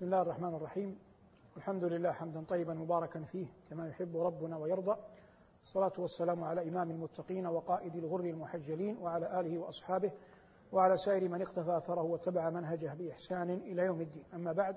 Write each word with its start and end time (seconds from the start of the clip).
بسم 0.00 0.06
الله 0.06 0.22
الرحمن 0.22 0.54
الرحيم. 0.54 0.98
الحمد 1.56 1.84
لله 1.84 2.12
حمدا 2.12 2.44
طيبا 2.44 2.74
مباركا 2.74 3.22
فيه 3.22 3.46
كما 3.70 3.88
يحب 3.88 4.16
ربنا 4.16 4.56
ويرضى. 4.56 4.96
الصلاة 5.62 5.92
والسلام 5.98 6.44
على 6.44 6.68
إمام 6.68 6.90
المتقين 6.90 7.46
وقائد 7.46 7.96
الغر 7.96 8.20
المحجلين 8.20 8.96
وعلى 8.98 9.40
آله 9.40 9.58
وأصحابه 9.58 10.12
وعلى 10.72 10.96
سائر 10.96 11.28
من 11.28 11.42
اقتفى 11.42 11.76
أثره 11.76 12.02
واتبع 12.02 12.50
منهجه 12.50 12.94
بإحسان 12.94 13.50
إلى 13.50 13.82
يوم 13.82 14.00
الدين. 14.00 14.24
أما 14.34 14.52
بعد 14.52 14.76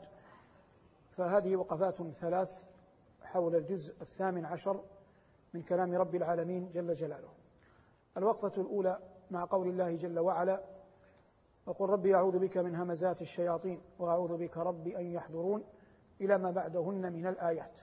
فهذه 1.10 1.56
وقفات 1.56 2.02
ثلاث 2.02 2.64
حول 3.22 3.56
الجزء 3.56 4.02
الثامن 4.02 4.46
عشر 4.46 4.84
من 5.54 5.62
كلام 5.62 5.94
رب 5.94 6.16
العالمين 6.16 6.70
جل 6.72 6.94
جلاله. 6.94 7.30
الوقفة 8.18 8.62
الأولى 8.62 9.00
مع 9.32 9.46
قول 9.46 9.68
الله 9.68 9.96
جل 9.96 10.20
وعلا 10.20 10.64
وقل 11.66 11.90
ربي 11.90 12.16
أعوذ 12.16 12.40
بك 12.40 12.58
من 12.58 12.76
همزات 12.76 13.22
الشياطين 13.22 13.82
وأعوذ 14.00 14.38
بك 14.38 14.58
ربي 14.58 14.98
أن 14.98 15.06
يحضرون 15.06 15.64
إلى 16.22 16.38
ما 16.38 16.52
بعدهن 16.52 17.14
من 17.14 17.28
الآيات. 17.28 17.82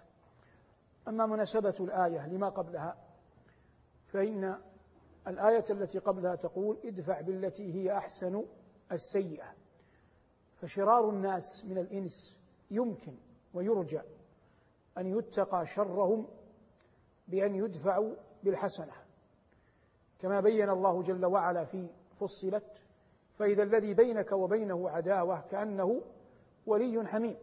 أما 1.08 1.26
مناسبة 1.26 1.74
الآية 1.80 2.26
لما 2.26 2.48
قبلها 2.48 2.96
فإن 4.06 4.58
الآية 5.26 5.64
التي 5.70 5.98
قبلها 5.98 6.34
تقول 6.34 6.78
ادفع 6.84 7.20
بالتي 7.20 7.74
هي 7.74 7.96
أحسن 7.96 8.44
السيئة. 8.92 9.54
فشرار 10.56 11.10
الناس 11.10 11.64
من 11.64 11.78
الإنس 11.78 12.38
يمكن 12.70 13.14
ويرجى 13.54 14.00
أن 14.98 15.06
يتقى 15.06 15.66
شرهم 15.66 16.28
بأن 17.28 17.54
يدفعوا 17.54 18.14
بالحسنة. 18.42 18.92
كما 20.18 20.40
بين 20.40 20.70
الله 20.70 21.02
جل 21.02 21.26
وعلا 21.26 21.64
في 21.64 21.88
فصلت 22.20 22.80
فإذا 23.40 23.62
الذي 23.62 23.94
بينك 23.94 24.32
وبينه 24.32 24.90
عداوة 24.90 25.40
كأنه 25.40 26.02
ولي 26.66 27.06
حميم. 27.06 27.36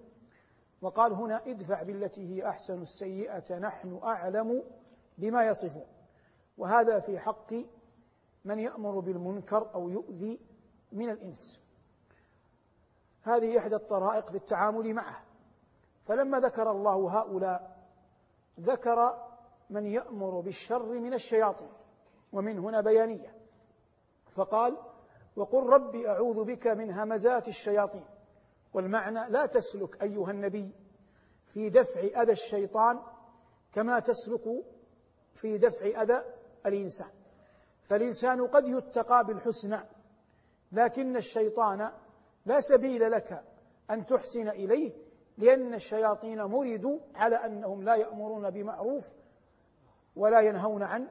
وقال 0.82 1.14
هنا 1.14 1.42
ادفع 1.48 1.84
بالتي 1.84 2.36
هي 2.36 2.50
أحسن 2.50 2.82
السيئة 2.82 3.60
نحن 3.60 3.99
أعلم 4.04 4.63
بما 5.18 5.46
يصفون. 5.48 5.86
وهذا 6.58 6.99
في 6.99 7.20
حق 7.20 7.54
من 8.46 8.60
يأمر 8.60 8.99
بالمنكر 8.99 9.74
أو 9.76 9.90
يؤذي 9.90 10.40
من 10.91 11.10
الإنس. 11.10 11.62
هذه 13.24 13.58
إحدى 13.58 13.76
الطرائق 13.76 14.30
في 14.30 14.38
التعامل 14.38 14.93
معه. 14.93 15.24
فلما 16.05 16.40
ذكر 16.40 16.71
الله 16.71 17.20
هؤلاء 17.20 17.88
ذكر 18.60 19.27
من 19.70 19.86
يأمر 19.86 20.40
بالشر 20.40 20.99
من 20.99 21.14
الشياطين. 21.14 21.71
ومن 22.34 22.60
هنا 22.60 22.82
بيانية. 22.82 23.36
فقال 24.36 24.77
وقل 25.38 25.70
رب 25.70 25.96
أعوذ 25.96 26.43
بك 26.43 26.68
من 26.68 26.91
همزات 26.91 27.48
الشياطين. 27.48 28.05
والمعنى 28.74 29.30
لا 29.30 29.46
تسلك 29.46 30.02
أيها 30.02 30.32
النبي 30.32 30.71
في 31.46 31.70
دفع 31.70 32.21
أذى 32.21 32.32
الشيطان 32.32 32.99
كما 33.74 33.99
تسلك 33.99 34.63
في 35.34 35.58
دفع 35.58 36.02
أذى 36.02 36.24
الإنسان. 36.65 37.10
فالإنسان 37.84 38.48
قد 38.48 38.68
يتقى 38.68 39.26
بالحسنى 39.26 39.80
لكن 40.71 41.18
الشيطان 41.18 41.91
لا 42.46 42.60
سبيل 42.60 43.12
لك 43.12 43.43
أن 43.91 44.05
تحسن 44.05 44.49
إليه 44.49 44.93
لأن 45.38 45.74
الشياطين 45.74 46.43
مردوا 46.43 46.99
على 47.15 47.35
أنهم 47.35 47.84
لا 47.84 47.96
يأمرون 47.96 48.49
بمعروف 48.49 49.13
ولا 50.15 50.40
ينهون 50.40 50.84
عن 50.84 51.08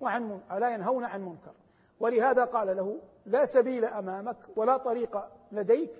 وعن 0.00 0.40
لا 0.50 0.70
ينهون 0.70 1.04
عن 1.04 1.22
منكر. 1.22 1.52
ولهذا 2.00 2.44
قال 2.44 2.76
له 2.76 3.00
لا 3.26 3.44
سبيل 3.44 3.84
أمامك 3.84 4.36
ولا 4.56 4.76
طريق 4.76 5.24
لديك 5.52 5.90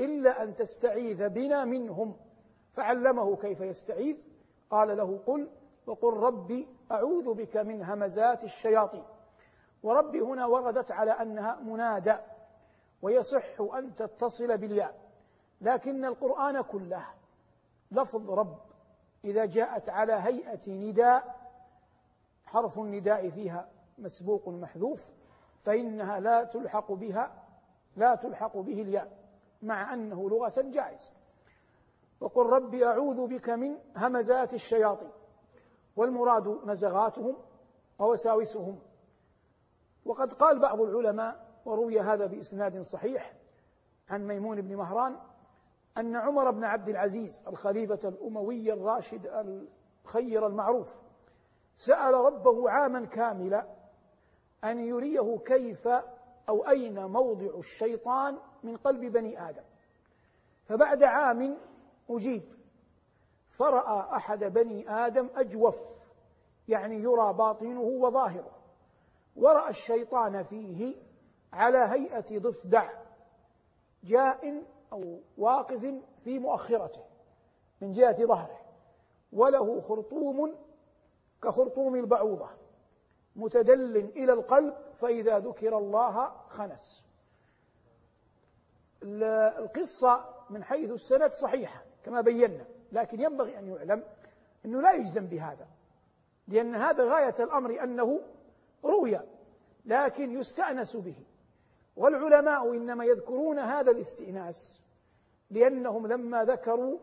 إلا 0.00 0.42
أن 0.42 0.54
تستعيذ 0.54 1.28
بنا 1.28 1.64
منهم. 1.64 2.16
فعلمه 2.72 3.36
كيف 3.36 3.60
يستعيذ. 3.60 4.16
قال 4.70 4.96
له 4.96 5.20
قل 5.26 5.50
وقل 5.86 6.12
ربي 6.12 6.68
أعوذ 6.92 7.34
بك 7.34 7.56
من 7.56 7.82
همزات 7.82 8.44
الشياطين. 8.44 9.04
وربي 9.82 10.20
هنا 10.20 10.46
وردت 10.46 10.92
على 10.92 11.10
أنها 11.10 11.60
منادى 11.60 12.16
ويصح 13.02 13.60
أن 13.60 13.94
تتصل 13.94 14.58
بالياء. 14.58 14.94
لكن 15.60 16.04
القرآن 16.04 16.62
كله 16.62 17.06
لفظ 17.90 18.30
رب 18.30 18.58
إذا 19.24 19.44
جاءت 19.44 19.88
على 19.88 20.12
هيئة 20.12 20.70
نداء 20.70 21.36
حرف 22.44 22.78
النداء 22.78 23.30
فيها 23.30 23.68
مسبوق 23.98 24.48
محذوف 24.48 25.10
فإنها 25.66 26.20
لا 26.20 26.44
تلحق 26.44 26.92
بها 26.92 27.42
لا 27.96 28.14
تلحق 28.14 28.56
به 28.56 28.82
الياء 28.82 29.18
مع 29.62 29.94
أنه 29.94 30.30
لغة 30.30 30.54
جائز 30.56 31.12
وقل 32.20 32.46
رب 32.46 32.74
أعوذ 32.74 33.26
بك 33.26 33.48
من 33.48 33.78
همزات 33.96 34.54
الشياطين 34.54 35.10
والمراد 35.96 36.60
نزغاتهم 36.66 37.36
ووساوسهم. 37.98 38.78
وقد 40.04 40.32
قال 40.32 40.58
بعض 40.58 40.80
العلماء 40.80 41.46
وروي 41.64 42.00
هذا 42.00 42.26
بإسناد 42.26 42.80
صحيح 42.80 43.32
عن 44.08 44.26
ميمون 44.26 44.60
بن 44.60 44.76
مهران 44.76 45.16
أن 45.98 46.16
عمر 46.16 46.50
بن 46.50 46.64
عبد 46.64 46.88
العزيز 46.88 47.44
الخليفة 47.48 48.08
الأموي 48.08 48.72
الراشد 48.72 49.26
الخير 50.04 50.46
المعروف 50.46 51.00
سأل 51.76 52.14
ربه 52.14 52.70
عاما 52.70 53.06
كاملا 53.06 53.75
أن 54.64 54.78
يريه 54.78 55.38
كيف 55.38 55.88
أو 56.48 56.68
أين 56.68 57.04
موضع 57.04 57.58
الشيطان 57.58 58.38
من 58.62 58.76
قلب 58.76 59.00
بني 59.12 59.48
آدم. 59.48 59.62
فبعد 60.64 61.02
عام 61.02 61.58
أجيب 62.10 62.42
فرأى 63.48 64.16
أحد 64.16 64.44
بني 64.44 64.90
آدم 64.90 65.28
أجوف 65.34 66.14
يعني 66.68 66.96
يرى 66.96 67.32
باطنه 67.32 67.80
وظاهره 67.80 68.50
ورأى 69.36 69.70
الشيطان 69.70 70.42
فيه 70.42 70.94
على 71.52 71.78
هيئة 71.78 72.38
ضفدع 72.38 72.90
جاء 74.04 74.62
أو 74.92 75.20
واقف 75.38 75.94
في 76.24 76.38
مؤخرته 76.38 77.04
من 77.80 77.92
جهة 77.92 78.24
ظهره 78.24 78.60
وله 79.32 79.80
خرطوم 79.80 80.54
كخرطوم 81.42 81.94
البعوضة. 81.96 82.48
متدل 83.36 83.96
إلى 83.96 84.32
القلب 84.32 84.74
فإذا 85.00 85.38
ذكر 85.38 85.78
الله 85.78 86.32
خنس. 86.48 87.04
القصة 89.02 90.24
من 90.50 90.64
حيث 90.64 90.90
السند 90.90 91.30
صحيحة 91.30 91.82
كما 92.04 92.20
بينا 92.20 92.64
لكن 92.92 93.20
ينبغي 93.20 93.58
أن 93.58 93.66
يعلم 93.68 94.02
أنه 94.64 94.80
لا 94.80 94.92
يجزم 94.92 95.26
بهذا 95.26 95.66
لأن 96.48 96.74
هذا 96.74 97.04
غاية 97.04 97.34
الأمر 97.40 97.82
أنه 97.82 98.20
روي 98.84 99.20
لكن 99.84 100.30
يستأنس 100.30 100.96
به. 100.96 101.16
والعلماء 101.96 102.74
إنما 102.74 103.04
يذكرون 103.04 103.58
هذا 103.58 103.90
الاستئناس 103.90 104.82
لأنهم 105.50 106.06
لما 106.06 106.44
ذكروا 106.44 106.98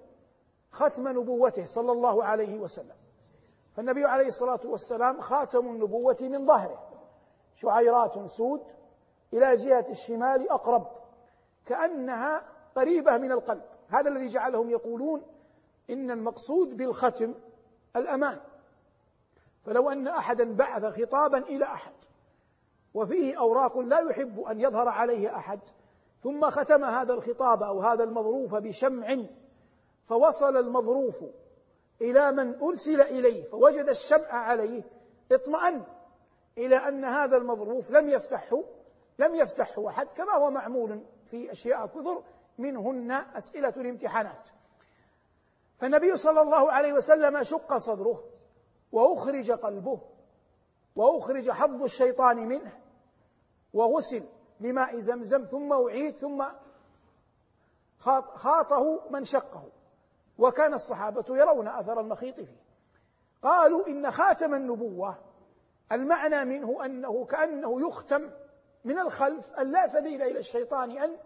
ختم 0.71 1.07
نبوته 1.07 1.65
صلى 1.65 1.91
الله 1.91 2.23
عليه 2.23 2.57
وسلم. 2.57 3.02
فالنبي 3.75 4.05
عليه 4.05 4.27
الصلاة 4.27 4.59
والسلام 4.65 5.21
خاتم 5.21 5.67
النبوة 5.67 6.17
من 6.21 6.45
ظهره. 6.45 6.89
شعيرات 7.55 8.27
سود 8.27 8.61
إلى 9.33 9.55
جهة 9.55 9.85
الشمال 9.89 10.49
أقرب 10.49 10.87
كأنها 11.65 12.43
قريبة 12.75 13.17
من 13.17 13.31
القلب. 13.31 13.63
هذا 13.89 14.09
الذي 14.09 14.27
جعلهم 14.27 14.69
يقولون 14.69 15.21
إن 15.89 16.11
المقصود 16.11 16.77
بالختم 16.77 17.33
الأمان. 17.95 18.39
فلو 19.65 19.89
أن 19.89 20.07
أحدا 20.07 20.55
بعث 20.55 20.85
خطابا 20.85 21.37
إلى 21.37 21.65
أحد 21.65 21.93
وفيه 22.93 23.39
أوراق 23.39 23.79
لا 23.79 23.99
يحب 23.99 24.39
أن 24.39 24.61
يظهر 24.61 24.89
عليه 24.89 25.35
أحد 25.35 25.59
ثم 26.23 26.49
ختم 26.49 26.83
هذا 26.83 27.13
الخطاب 27.13 27.63
أو 27.63 27.81
هذا 27.81 28.03
المظروف 28.03 28.55
بشمع 28.55 29.17
فوصل 30.03 30.57
المظروف 30.57 31.23
إلى 32.01 32.31
من 32.31 32.59
أرسل 32.61 33.01
إليه 33.01 33.43
فوجد 33.43 33.89
الشمع 33.89 34.27
عليه. 34.27 34.83
اطمأن 35.31 35.83
إلى 36.57 36.75
أن 36.75 37.05
هذا 37.05 37.37
المظروف 37.37 37.91
لم 37.91 38.09
يفتحه 38.09 38.63
لم 39.19 39.35
يفتحه 39.35 39.87
أحد 39.87 40.07
كما 40.07 40.33
هو 40.37 40.51
معمول 40.51 41.03
في 41.25 41.51
أشياء 41.51 41.87
كثر 41.87 42.23
منهن 42.57 43.11
أسئلة 43.11 43.73
الامتحانات. 43.77 44.49
فالنبي 45.77 46.17
صلى 46.17 46.41
الله 46.41 46.71
عليه 46.71 46.93
وسلم 46.93 47.43
شق 47.43 47.77
صدره 47.77 48.23
وأخرج 48.91 49.51
قلبه 49.51 50.01
وأخرج 50.95 51.51
حظ 51.51 51.83
الشيطان 51.83 52.37
منه 52.37 52.79
وغسل 53.73 54.23
بماء 54.59 54.99
زمزم 54.99 55.45
ثم 55.45 55.73
أعيد 55.73 56.13
ثم 56.13 56.43
خاطه 58.35 59.09
من 59.09 59.23
شقه. 59.23 59.71
وكان 60.43 60.73
الصحابة 60.73 61.25
يرون 61.29 61.67
أثر 61.67 61.99
المخيط 61.99 62.35
فيه. 62.35 62.57
قالوا 63.41 63.87
إن 63.87 64.11
خاتم 64.11 64.53
النبوة 64.53 65.15
المعنى 65.91 66.45
منه 66.45 66.85
أنه 66.85 67.25
كأنه 67.25 67.87
يختم 67.87 68.29
من 68.83 68.99
الخلف 68.99 69.53
أن 69.53 69.71
لا 69.71 69.87
سبيل 69.87 70.21
إلى 70.21 70.39
الشيطان 70.39 70.91
أن 70.91 71.17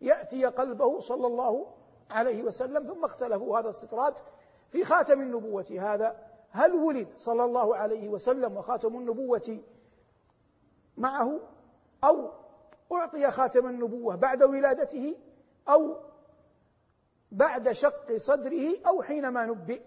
يأتي 0.00 0.46
قلبه 0.46 1.00
صلى 1.00 1.26
الله 1.26 1.74
عليه 2.10 2.42
وسلم 2.42 2.86
ثم 2.86 3.04
اختلفوا 3.04 3.58
هذا 3.58 3.68
استطراد 3.68 4.14
في 4.68 4.84
خاتم 4.84 5.20
النبوة 5.20 5.66
هذا. 5.80 6.16
هل 6.50 6.72
ولد 6.72 7.08
صلى 7.16 7.44
الله 7.44 7.76
عليه 7.76 8.08
وسلم 8.08 8.56
وخاتم 8.56 8.96
النبوة 8.96 9.60
معه؟ 10.96 11.40
أو 12.04 12.30
أعطي 12.92 13.30
خاتم 13.30 13.66
النبوة 13.66 14.16
بعد 14.16 14.42
ولادته؟ 14.42 15.16
أو 15.68 15.96
بعد 17.32 17.72
شق 17.72 18.16
صدره 18.16 18.78
أو 18.86 19.02
حينما 19.02 19.46
نبئ. 19.46 19.82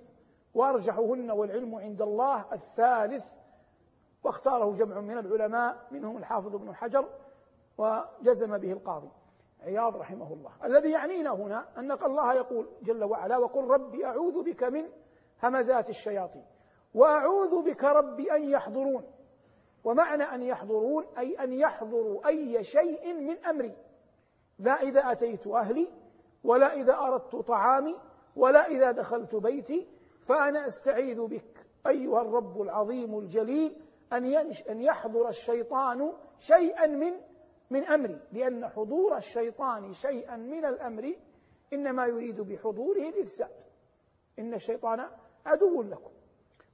وأرجحهن 0.54 1.32
والعلم 1.32 1.76
عند 1.76 2.02
الله 2.02 2.46
الثالث. 2.54 3.26
واختاره 4.24 4.76
جمع 4.76 5.00
من 5.00 5.18
العلماء 5.18 5.88
منهم 5.92 6.18
الحافظ 6.18 6.56
ابن 6.56 6.76
حجر 6.76 7.10
وجزم 7.78 8.58
به 8.58 8.72
القاضي. 8.72 9.10
عياض 9.64 9.98
رحمه 9.98 10.34
الله. 10.34 10.52
الذي 10.64 10.92
يعنينا 10.92 11.30
هنا 11.30 11.66
أن 11.78 11.92
الله 11.92 12.34
يقول 12.34 12.68
جل 12.82 13.04
وعلا 13.04 13.38
وقل 13.38 13.64
ربي 13.64 14.06
أعوذ 14.06 14.44
بك 14.44 14.64
من 14.64 14.90
همزات 15.44 15.90
الشياطين 15.90 16.46
وأعوذ 16.94 17.62
بك 17.62 17.84
ربي 17.84 18.36
أن 18.36 18.44
يحضرون. 18.50 19.04
ومعنى 19.84 20.24
أن 20.24 20.44
يحضرون 20.44 21.06
أي 21.18 21.44
أن 21.44 21.54
يحضروا 21.54 22.28
أي 22.28 22.64
شيء 22.64 23.14
من 23.14 23.46
أمري. 23.46 23.78
لا 24.60 24.82
إذا 24.82 25.12
أتيت 25.12 25.48
أهلي 25.48 25.88
ولا 26.46 26.74
إذا 26.74 26.94
أردت 26.94 27.36
طعامي 27.36 27.96
ولا 28.36 28.68
إذا 28.68 28.92
دخلت 28.92 29.36
بيتي 29.36 29.88
فأنا 30.26 30.68
أستعيذ 30.68 31.22
بك. 31.22 31.66
أيها 31.88 32.22
الرب 32.22 32.62
العظيم 32.62 33.20
الجليل 33.20 33.76
أن 34.14 34.26
أن 34.70 34.82
يحضر 34.82 35.30
الشيطان 35.30 36.14
شيئا 36.40 36.88
من 36.88 37.14
من 37.70 37.84
أمري. 37.84 38.20
لأن 38.32 38.68
حضور 38.68 39.18
الشيطان 39.18 39.94
شيئا 39.94 40.36
من 40.36 40.66
الأمر 40.66 41.16
إنما 41.74 42.06
يريد 42.06 42.42
بحضوره 42.42 43.10
الإفساد. 43.10 43.52
إن 44.40 44.54
الشيطان 44.54 45.08
عدو 45.46 45.82
لكم. 45.82 46.12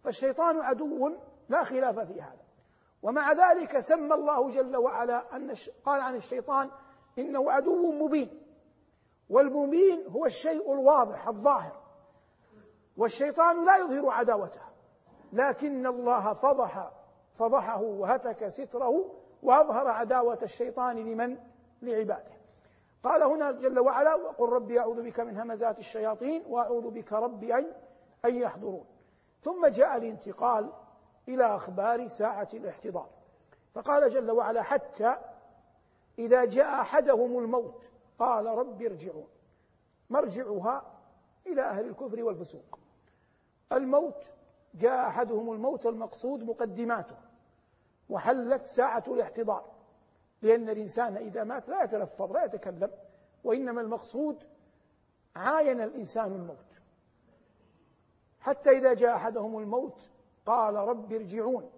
فالشيطان 0.04 0.60
عدو 0.60 1.12
لا 1.50 1.64
خلاف 1.64 2.00
في 2.00 2.22
هذا. 2.22 2.42
ومع 3.04 3.32
ذلك 3.32 3.80
سمى 3.80 4.14
الله 4.14 4.50
جل 4.50 4.78
وعلا 4.78 5.36
أن 5.36 5.54
قال 5.86 6.02
عن 6.02 6.16
الشيطان 6.16 6.70
إنه 7.20 7.52
عدو 7.52 7.92
مبين. 7.92 8.41
والمبين 9.32 10.08
هو 10.08 10.26
الشيء 10.26 10.74
الواضح 10.74 11.28
الظاهر. 11.28 11.82
والشيطان 12.98 13.66
لا 13.66 13.78
يظهر 13.78 14.10
عداوته. 14.10 14.62
لكن 15.34 15.88
الله 15.88 16.34
فضح 16.34 16.92
فضحه 17.36 17.82
وهتك 17.82 18.48
ستره 18.48 19.12
وأظهر 19.44 19.88
عداوة 19.88 20.40
الشيطان 20.44 20.96
لمن؟ 20.96 21.38
لعباده. 21.82 22.32
قال 23.04 23.24
هنا 23.24 23.52
جل 23.52 23.80
وعلا 23.80 24.16
وقل 24.16 24.50
ربي 24.50 24.80
أعوذ 24.80 25.02
بك 25.02 25.20
من 25.20 25.38
همزات 25.38 25.80
الشياطين 25.80 26.44
وأعوذ 26.48 26.90
بك 26.90 27.14
ربي 27.14 27.56
أن 27.56 27.74
أن 28.26 28.36
يحضرون. 28.36 28.86
ثم 29.42 29.68
جاء 29.68 29.98
الانتقال 29.98 30.72
إلى 31.28 31.56
أخبار 31.56 32.08
ساعة 32.08 32.50
الاحتضار. 32.54 33.10
فقال 33.74 34.10
جل 34.10 34.32
وعلا 34.32 34.62
حتى 34.62 35.16
إذا 36.20 36.46
جاء 36.46 36.82
أحدهم 36.82 37.40
الموت 37.40 37.91
قال 38.22 38.46
رب 38.46 38.82
ارجعون. 38.82 39.28
مرجعها 40.10 41.00
إلى 41.48 41.62
أهل 41.62 41.86
الكفر 41.88 42.24
والفسوق. 42.24 42.80
الموت 43.72 44.24
جاء 44.74 45.08
أحدهم 45.08 45.54
الموت 45.54 45.86
المقصود 45.86 46.44
مقدماته. 46.44 47.16
وحلت 48.10 48.66
ساعة 48.66 49.04
الاحتضار. 49.08 49.66
لأن 50.42 50.70
الإنسان 50.70 51.18
إذا 51.18 51.44
مات 51.44 51.70
لا 51.70 51.84
يتلفظ 51.84 52.32
لا 52.32 52.46
يتكلم. 52.46 52.92
وإنما 53.44 53.82
المقصود 53.82 54.44
عاين 55.36 55.82
الإنسان 55.82 56.32
الموت. 56.32 56.80
حتى 58.40 58.70
إذا 58.70 58.94
جاء 58.94 59.16
أحدهم 59.16 59.58
الموت 59.58 60.10
قال 60.46 60.76
رب 60.76 61.14
ارجعون. 61.14 61.72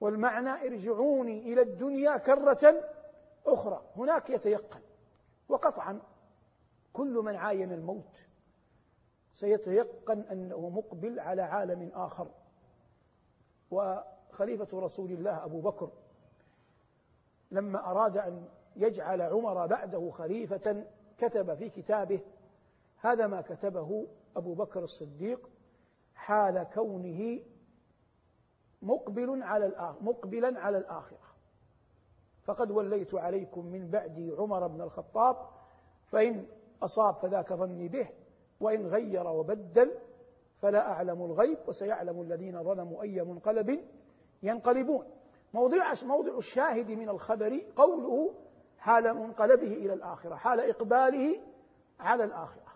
والمعنى 0.00 0.50
ارجعوني 0.50 1.52
إلى 1.52 1.62
الدنيا 1.62 2.16
كرة 2.16 2.84
أخرى. 3.46 3.82
هناك 3.96 4.30
يتيقن. 4.30 4.87
وقطعا 5.48 6.00
كل 6.92 7.14
من 7.14 7.36
عاين 7.36 7.72
الموت 7.72 8.16
سيتيقن 9.34 10.20
أنه 10.20 10.68
مقبل 10.68 11.20
على 11.20 11.42
عالم 11.42 11.90
آخر. 11.94 12.28
وخليفة 13.70 14.80
رسول 14.80 15.12
الله 15.12 15.44
أبو 15.44 15.60
بكر 15.60 15.90
لما 17.50 17.90
أراد 17.90 18.16
أن 18.16 18.48
يجعل 18.76 19.22
عمر 19.22 19.66
بعده 19.66 20.10
خليفة 20.10 20.86
كتب 21.18 21.54
في 21.54 21.70
كتابه 21.70 22.20
هذا 22.96 23.26
ما 23.26 23.40
كتبه 23.40 24.06
أبو 24.36 24.54
بكر 24.54 24.84
الصديق 24.84 25.50
حال 26.14 26.62
كونه 26.74 27.40
مقبل 28.82 29.42
على 29.42 29.96
مقبلا 30.00 30.60
على 30.60 30.78
الآخرة. 30.78 31.28
فقد 32.48 32.70
وليت 32.70 33.14
عليكم 33.14 33.66
من 33.66 33.90
بعدي 33.90 34.32
عمر 34.38 34.66
بن 34.66 34.80
الخطاب 34.80 35.36
فإن 36.06 36.46
أصاب 36.82 37.14
فذاك 37.14 37.52
ظني 37.52 37.88
به 37.88 38.08
وإن 38.60 38.86
غير 38.86 39.26
وبدل 39.26 39.90
فلا 40.58 40.92
أعلم 40.92 41.22
الغيب 41.22 41.58
وسيعلم 41.66 42.20
الذين 42.20 42.62
ظلموا 42.62 43.02
أي 43.02 43.24
منقلب 43.24 43.80
ينقلبون. 44.42 45.04
موضع 45.54 45.94
موضع 46.02 46.38
الشاهد 46.38 46.90
من 46.90 47.08
الخبر 47.08 47.60
قوله 47.76 48.34
حال 48.78 49.14
منقلبه 49.14 49.72
إلى 49.72 49.92
الآخرة 49.92 50.34
حال 50.34 50.60
إقباله 50.60 51.40
على 52.00 52.24
الآخرة. 52.24 52.68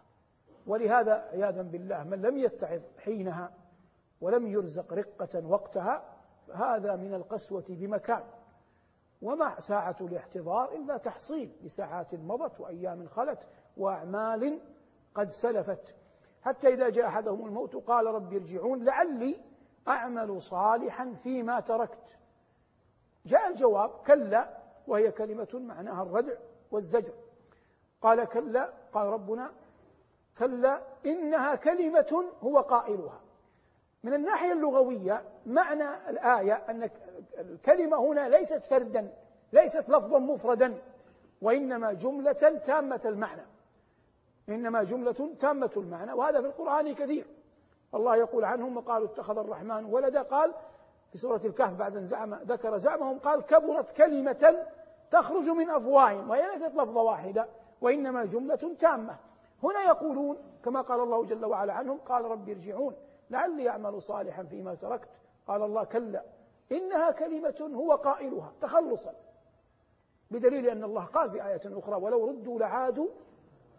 ولهذا 0.66 1.12
عياذا 1.12 1.62
بالله 1.62 2.04
من 2.04 2.22
لم 2.22 2.38
يتعظ 2.38 2.80
حينها 2.98 3.52
ولم 4.20 4.46
يرزق 4.46 4.92
رقة 4.92 5.46
وقتها 5.46 6.04
فهذا 6.48 6.96
من 6.96 7.14
القسوة 7.14 7.64
بمكان. 7.68 8.22
وما 9.22 9.60
ساعة 9.60 9.96
الاحتضار 10.00 10.72
إلا 10.72 10.96
تحصيل 10.96 11.52
لساعات 11.62 12.14
مضت 12.14 12.60
وأيام 12.60 13.06
خلت 13.06 13.46
وأعمال 13.76 14.60
قد 15.14 15.30
سلفت. 15.30 15.94
حتى 16.42 16.68
إذا 16.68 16.88
جاء 16.88 17.06
أحدهم 17.06 17.46
الموت 17.46 17.76
قال 17.76 18.06
رب 18.06 18.32
ارجعون 18.32 18.84
لعلي 18.84 19.40
أعمل 19.88 20.42
صالحا 20.42 21.12
فيما 21.12 21.60
تركت. 21.60 22.18
جاء 23.26 23.50
الجواب 23.50 23.90
كلا 23.90 24.58
وهي 24.86 25.12
كلمة 25.12 25.48
معناها 25.54 26.02
الردع 26.02 26.34
والزجر. 26.70 27.12
قال 28.00 28.24
كلا 28.24 28.72
قال 28.92 29.06
ربنا 29.06 29.50
كلا 30.38 30.82
إنها 31.06 31.54
كلمة 31.54 32.24
هو 32.42 32.60
قائلها. 32.60 33.20
من 34.04 34.14
الناحية 34.14 34.52
اللغوية 34.52 35.22
معنى 35.46 36.10
الآية 36.10 36.52
أن 36.52 36.90
الكلمة 37.38 37.96
هنا 37.96 38.28
ليست 38.28 38.66
فردا 38.66 39.12
ليست 39.52 39.88
لفظا 39.88 40.18
مفردا 40.18 40.78
وإنما 41.42 41.92
جملة 41.92 42.32
تامة 42.66 43.00
المعنى. 43.04 43.42
إنما 44.48 44.82
جملة 44.82 45.34
تامة 45.40 45.70
المعنى 45.76 46.12
وهذا 46.12 46.40
في 46.40 46.46
القرآن 46.46 46.94
كثير. 46.94 47.26
الله 47.94 48.16
يقول 48.16 48.44
عنهم 48.44 48.76
وقالوا 48.76 49.08
اتخذ 49.08 49.38
الرحمن 49.38 49.84
ولدا 49.84 50.22
قال 50.22 50.54
في 51.12 51.18
سورة 51.18 51.40
الكهف 51.44 51.72
بعد 51.72 51.96
أن 51.96 52.06
زعم 52.06 52.34
ذكر 52.34 52.78
زعمهم 52.78 53.18
قال 53.18 53.40
كبرت 53.42 53.90
كلمة 53.90 54.66
تخرج 55.10 55.48
من 55.48 55.70
أفواههم 55.70 56.30
وهي 56.30 56.46
ليست 56.52 56.74
لفظة 56.74 57.02
واحدة 57.02 57.46
وإنما 57.80 58.24
جملة 58.24 58.76
تامة. 58.78 59.16
هنا 59.62 59.82
يقولون 59.82 60.36
كما 60.64 60.80
قال 60.80 61.00
الله 61.00 61.24
جل 61.24 61.44
وعلا 61.44 61.72
عنهم 61.72 61.98
قال 61.98 62.24
رب 62.24 62.48
ارجعون. 62.48 62.94
لعلي 63.32 63.68
أعمل 63.68 64.02
صالحا 64.02 64.42
فيما 64.42 64.74
تركت. 64.74 65.08
قال 65.46 65.62
الله 65.62 65.84
كلا 65.84 66.22
إنها 66.72 67.10
كلمة 67.10 67.70
هو 67.74 67.92
قائلها 67.92 68.52
تخلصا 68.60 69.14
بدليل 70.30 70.66
أن 70.66 70.84
الله 70.84 71.04
قال 71.04 71.30
في 71.30 71.46
آية 71.46 71.78
أخرى 71.78 71.94
ولو 71.94 72.28
ردوا 72.28 72.58
لعادوا 72.58 73.08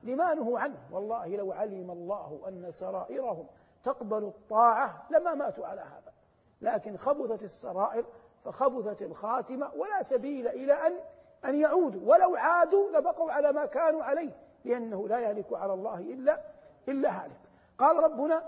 لما 0.04 0.34
نهوا 0.34 0.60
عنه. 0.60 0.78
والله 0.92 1.28
لو 1.28 1.52
علم 1.52 1.92
الله 1.92 2.42
أن 2.48 2.72
سرائرهم 2.72 3.48
تقبل 3.84 4.24
الطاعة 4.24 5.08
لما 5.10 5.34
ماتوا 5.34 5.66
على 5.66 5.82
هذا. 5.82 6.14
لكن 6.62 6.98
خبثت 6.98 7.44
السرائر 7.44 8.06
فخبثت 8.46 9.02
الخاتمة 9.02 9.72
ولا 9.76 10.04
سبيل 10.04 10.48
إلى 10.48 10.74
أن 10.74 11.00
أن 11.46 11.56
يعودوا. 11.56 12.02
ولو 12.14 12.36
عادوا 12.36 12.92
لبقوا 12.92 13.32
على 13.32 13.52
ما 13.52 13.66
كانوا 13.66 14.04
عليه 14.04 14.32
لأنه 14.66 15.08
لا 15.08 15.20
يهلك 15.20 15.54
على 15.54 15.74
الله 15.74 16.00
إلا 16.00 16.42
إلا 16.88 17.24
هالك. 17.24 17.40
قال 17.78 18.04
ربنا 18.04 18.44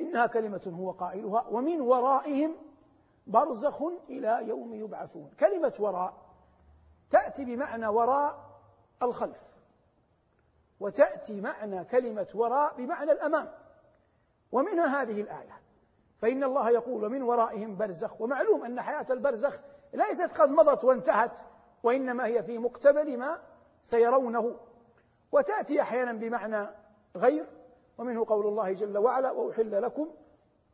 إنها 0.00 0.26
كلمة 0.26 0.74
هو 0.78 0.90
قائلها 0.90 1.46
ومن 1.50 1.80
ورائهم 1.80 2.56
برزخ 3.26 3.82
إلى 4.08 4.48
يوم 4.48 4.74
يبعثون. 4.74 5.30
كلمة 5.40 5.72
وراء 5.78 6.14
تأتي 7.10 7.44
بمعنى 7.44 7.86
وراء 7.86 8.60
الخلف 9.02 9.40
وتأتي 10.80 11.40
معنى 11.40 11.84
كلمة 11.84 12.26
وراء 12.34 12.74
بمعنى 12.76 13.12
الأمام 13.12 13.48
ومنها 14.52 15.02
هذه 15.02 15.20
الآية. 15.20 15.60
فإن 16.18 16.44
الله 16.44 16.70
يقول 16.70 17.04
ومن 17.04 17.22
ورائهم 17.22 17.76
برزخ 17.76 18.20
ومعلوم 18.20 18.64
أن 18.64 18.80
حياة 18.80 19.06
البرزخ 19.10 19.60
ليست 19.94 20.40
قد 20.40 20.50
مضت 20.50 20.84
وانتهت 20.84 21.32
وإنما 21.82 22.26
هي 22.26 22.42
في 22.42 22.58
مقتبل 22.58 23.18
ما 23.18 23.38
سيرونه. 23.84 24.56
وتأتي 25.32 25.82
أحيانا 25.82 26.12
بمعنى 26.12 26.66
غير 27.16 27.46
ومنه 27.98 28.24
قول 28.26 28.46
الله 28.46 28.72
جل 28.72 28.98
وعلا 28.98 29.30
وأحل 29.30 29.82
لكم 29.82 30.08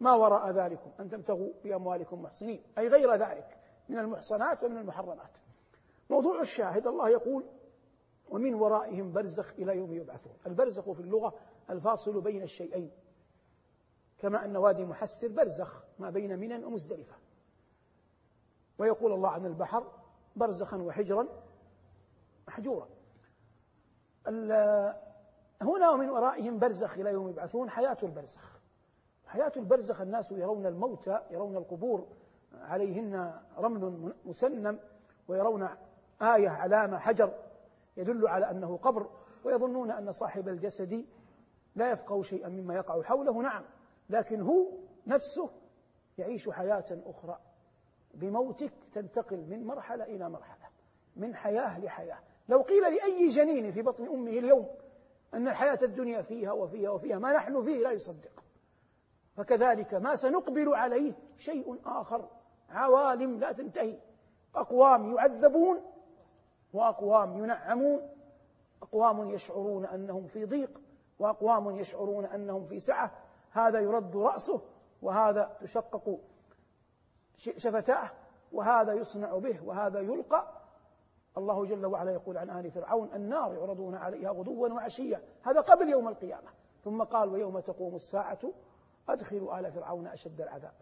ما 0.01 0.15
وراء 0.15 0.51
ذلكم 0.51 0.91
أن 1.01 1.09
تبتغوا 1.09 1.53
بأموالكم 1.65 2.23
محسنين. 2.23 2.63
أي 2.79 2.89
غير 2.89 3.15
ذلك 3.15 3.59
من 3.89 3.99
المحصنات 3.99 4.65
ومن 4.65 4.77
المحرمات. 4.77 5.31
موضوع 6.11 6.41
الشاهد 6.41 6.87
الله 6.87 7.09
يقول 7.09 7.45
ومن 8.29 8.55
ورائهم 8.55 9.13
برزخ 9.13 9.53
إلى 9.59 9.77
يوم 9.77 9.93
يبعثون. 9.93 10.33
البرزخ 10.47 10.91
في 10.91 11.01
اللغة 11.01 11.35
الفاصل 11.71 12.21
بين 12.21 12.43
الشيئين. 12.43 12.91
كما 14.19 14.45
أن 14.45 14.57
وادي 14.57 14.85
محسر 14.85 15.29
برزخ 15.29 15.83
ما 15.99 16.11
بين 16.11 16.39
منى 16.39 16.65
ومزدلفة. 16.65 17.15
ويقول 18.79 19.13
الله 19.13 19.29
عن 19.29 19.47
البحر 19.47 19.93
برزخا 20.37 20.77
وحجرا 20.77 21.29
محجورا. 22.49 22.89
هنا 25.63 25.91
ومن 25.91 26.11
ورائهم 26.11 26.59
برزخ 26.59 26.99
إلى 26.99 27.11
يوم 27.11 27.29
يبعثون 27.29 27.71
حياة 27.71 27.97
البرزخ. 28.03 28.59
حياة 29.27 29.53
البرزخ 29.57 30.01
الناس 30.01 30.33
يرون 30.33 30.67
الموتى 30.67 31.21
يرون 31.31 31.57
القبور. 31.57 32.07
عليهن 32.53 33.41
رمل 33.59 34.13
مسنم 34.25 34.79
ويرون 35.29 35.69
آية 36.23 36.49
علامة 36.49 36.99
حجر 36.99 37.35
يدل 37.97 38.29
على 38.29 38.51
أنه 38.51 38.77
قبر 38.77 39.07
ويظنون 39.45 39.91
أن 39.91 40.13
صاحب 40.13 40.49
الجسد 40.49 41.05
لا 41.77 41.91
يفقه 41.91 42.23
شيئا 42.23 42.49
مما 42.49 42.75
يقع 42.75 43.03
حوله. 43.03 43.43
نعم 43.43 43.65
لكن 44.11 44.41
هو 44.41 44.67
نفسه 45.07 45.51
يعيش 46.19 46.51
حياة 46.51 46.99
أخرى. 47.07 47.39
بموتك 48.15 48.73
تنتقل 48.93 49.37
من 49.37 49.67
مرحلة 49.67 50.05
إلى 50.05 50.29
مرحلة 50.31 50.69
من 51.17 51.35
حياة 51.35 51.81
لحياة. 51.81 52.19
لو 52.49 52.63
قيل 52.63 52.83
لأي 52.83 53.29
جنين 53.29 53.73
في 53.73 53.83
بطن 53.83 54.07
أمه 54.07 54.31
اليوم 54.31 54.67
أن 55.35 55.49
الحياة 55.49 55.79
الدنيا 55.83 56.23
فيها 56.23 56.53
وفيها 56.53 56.91
وفيها 56.91 57.19
ما 57.19 57.33
نحن 57.33 57.63
فيه 57.63 57.83
لا 57.83 57.91
يصدق. 57.91 58.45
فكذلك 59.37 59.95
ما 59.95 60.15
سنقبل 60.15 60.75
عليه 60.75 61.13
شيء 61.37 61.81
آخر. 61.87 62.29
عوالم 62.71 63.39
لا 63.39 63.53
تنتهي. 63.53 63.99
أقوام 64.55 65.15
يعذبون 65.15 65.83
وأقوام 66.73 67.45
ينعمون. 67.45 68.09
أقوام 68.83 69.31
يشعرون 69.31 69.87
أنهم 69.87 70.27
في 70.27 70.45
ضيق 70.45 70.81
وأقوام 71.19 71.77
يشعرون 71.77 72.25
أنهم 72.25 72.65
في 72.65 72.81
سعة. 72.81 73.11
هذا 73.51 73.79
يرد 73.81 74.17
رأسه 74.17 74.61
وهذا 75.03 75.57
تشقق 75.61 76.19
شفتاه 77.37 78.11
وهذا 78.53 78.93
يصنع 78.93 79.39
به 79.39 79.65
وهذا 79.65 80.01
يلقى. 80.01 80.58
الله 81.37 81.67
جل 81.67 81.87
وعلا 81.87 82.11
يقول 82.11 82.39
عن 82.39 82.51
آل 82.51 82.71
فرعون 82.71 83.11
النار 83.15 83.55
يعرضون 83.55 83.95
عليها 83.95 84.31
غدوا 84.31 84.69
وعشيا 84.69 85.23
هذا 85.43 85.61
قبل 85.61 85.89
يوم 85.89 86.09
القيامة. 86.09 86.51
ثم 86.85 87.03
قال 87.03 87.29
ويوم 87.29 87.61
تقوم 87.61 87.95
الساعة 87.95 88.39
أدخلوا 89.09 89.59
آل 89.59 89.73
فرعون 89.73 90.07
أشد 90.07 90.41
العذاب. 90.41 90.73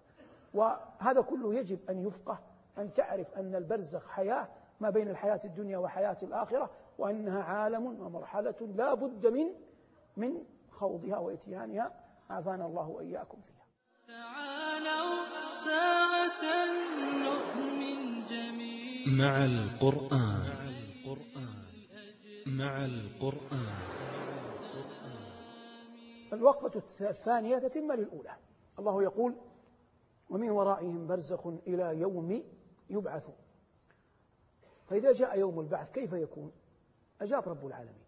وهذا 0.55 1.21
كله 1.21 1.55
يجب 1.55 1.91
أن 1.91 2.07
يفقه 2.07 2.39
أن 2.79 2.93
تعرف 2.93 3.35
أن 3.35 3.55
البرزخ 3.55 4.09
حياة 4.09 4.49
ما 4.81 4.91
بين 4.91 5.09
الحياة 5.09 5.41
الدنيا 5.45 5.79
وحياة 5.79 6.17
الآخرة 6.23 6.71
وأنها 6.99 7.43
عالم 7.43 7.87
ومرحلة 7.87 8.55
لا 8.77 8.95
بد 8.95 9.27
من 9.27 9.47
من 10.17 10.45
خوضها 10.71 11.19
وإتيانها. 11.19 11.93
عافانا 12.31 12.67
الله 12.67 12.89
وإياكم 12.89 13.39
فيها. 13.41 13.67
تعالوا 14.09 15.27
ساعة 15.53 16.43
نؤمن 17.25 17.66
مع 19.07 19.45
القرآن. 19.45 20.57
مع 22.47 22.85
القرآن. 22.85 23.77
الوقفة 26.33 26.83
الثانية 27.01 27.59
تتم 27.59 27.93
للأولى. 27.93 28.37
الله 28.79 29.03
يقول 29.03 29.37
ومن 30.31 30.51
ورائهم 30.51 31.07
برزخ 31.07 31.47
إلى 31.47 32.01
يوم 32.01 32.43
يبعثون. 32.91 33.35
فإذا 34.87 35.13
جاء 35.13 35.39
يوم 35.39 35.61
البعث 35.61 35.91
كيف 35.91 36.13
يكون؟ 36.13 36.53
أجاب 37.21 37.49
رب 37.49 37.67
العالمين. 37.67 38.05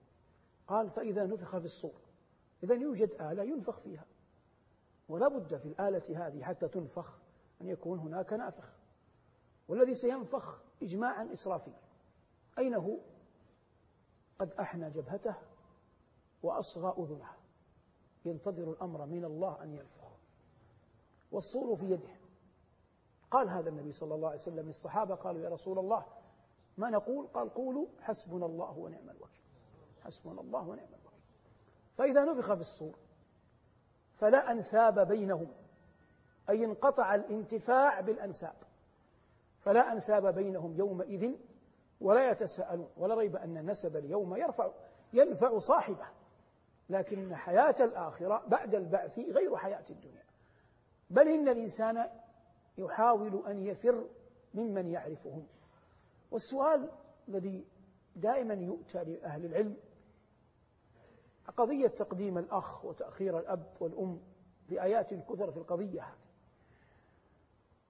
قال 0.66 0.90
فإذا 0.90 1.26
نفخ 1.26 1.58
في 1.58 1.64
الصور. 1.64 2.00
إذا 2.62 2.74
يوجد 2.74 3.14
آلة 3.20 3.42
ينفخ 3.42 3.80
فيها. 3.80 4.04
ولا 5.08 5.28
بد 5.28 5.56
في 5.56 5.66
الآلة 5.66 6.26
هذه 6.26 6.42
حتى 6.42 6.68
تنفخ 6.68 7.18
أن 7.60 7.68
يكون 7.68 7.98
هناك 7.98 8.32
نافخ. 8.32 8.72
والذي 9.68 9.94
سينفخ 9.94 10.67
إجماعا 10.82 11.32
إسرافيل 11.32 11.74
أين 12.58 12.74
هو؟ 12.74 12.96
قد 14.38 14.52
أحنى 14.52 14.90
جبهته 14.90 15.36
وأصغى 16.42 17.04
أذنه. 17.04 17.30
ينتظر 18.24 18.70
الأمر 18.70 19.06
من 19.06 19.24
الله 19.24 19.62
أن 19.62 19.72
ينفخ 19.74 20.08
والصور 21.32 21.76
في 21.76 21.84
يده. 21.84 22.16
قال 23.30 23.48
هذا 23.48 23.68
النبي 23.68 23.92
صلى 23.92 24.14
الله 24.14 24.28
عليه 24.28 24.38
وسلم 24.38 24.66
للصحابة 24.66 25.14
قالوا 25.14 25.42
يا 25.42 25.48
رسول 25.48 25.78
الله 25.78 26.06
ما 26.76 26.90
نقول؟ 26.90 27.26
قال 27.26 27.54
قولوا 27.54 27.86
حسبنا 28.00 28.46
الله 28.46 28.78
ونعم 28.78 29.10
الوكيل. 29.10 29.42
حسبنا 30.04 30.40
الله 30.40 30.68
ونعم 30.68 30.88
الوكيل. 30.88 31.20
فإذا 31.96 32.24
نفخ 32.24 32.54
في 32.54 32.60
الصور 32.60 32.98
فلا 34.14 34.50
أنساب 34.50 35.08
بينهم 35.08 35.48
أي 36.50 36.64
انقطع 36.64 37.14
الانتفاع 37.14 38.00
بالأنساب. 38.00 38.67
فلا 39.58 39.92
أنساب 39.92 40.34
بينهم 40.34 40.76
يومئذ 40.76 41.34
ولا 42.00 42.30
يتساءلون 42.30 42.88
ولا 42.96 43.14
ريب 43.14 43.36
أن 43.36 43.56
النسب 43.56 43.96
اليوم 43.96 44.36
يرفع 44.36 44.70
ينفع 45.12 45.58
صاحبه. 45.58 46.06
لكن 46.88 47.34
حياة 47.34 47.74
الآخرة 47.80 48.42
بعد 48.46 48.74
البعث 48.74 49.18
غير 49.18 49.56
حياة 49.56 49.84
الدنيا. 49.90 50.24
بل 51.10 51.28
إن 51.28 51.48
الإنسان 51.48 52.10
يحاول 52.78 53.46
أن 53.46 53.62
يفر 53.66 54.08
ممن 54.54 54.88
يعرفهم. 54.88 55.46
والسؤال 56.30 56.90
الذي 57.28 57.64
دائما 58.16 58.54
يؤتى 58.54 59.04
لأهل 59.04 59.44
العلم 59.44 59.76
قضية 61.56 61.88
تقديم 61.88 62.38
الأخ 62.38 62.84
وتأخير 62.84 63.38
الأب 63.38 63.66
والأم 63.80 64.20
في 64.68 64.82
آيات 64.82 65.14
كثر 65.14 65.50
في 65.50 65.56
القضية 65.56 66.02
هذه. 66.02 66.27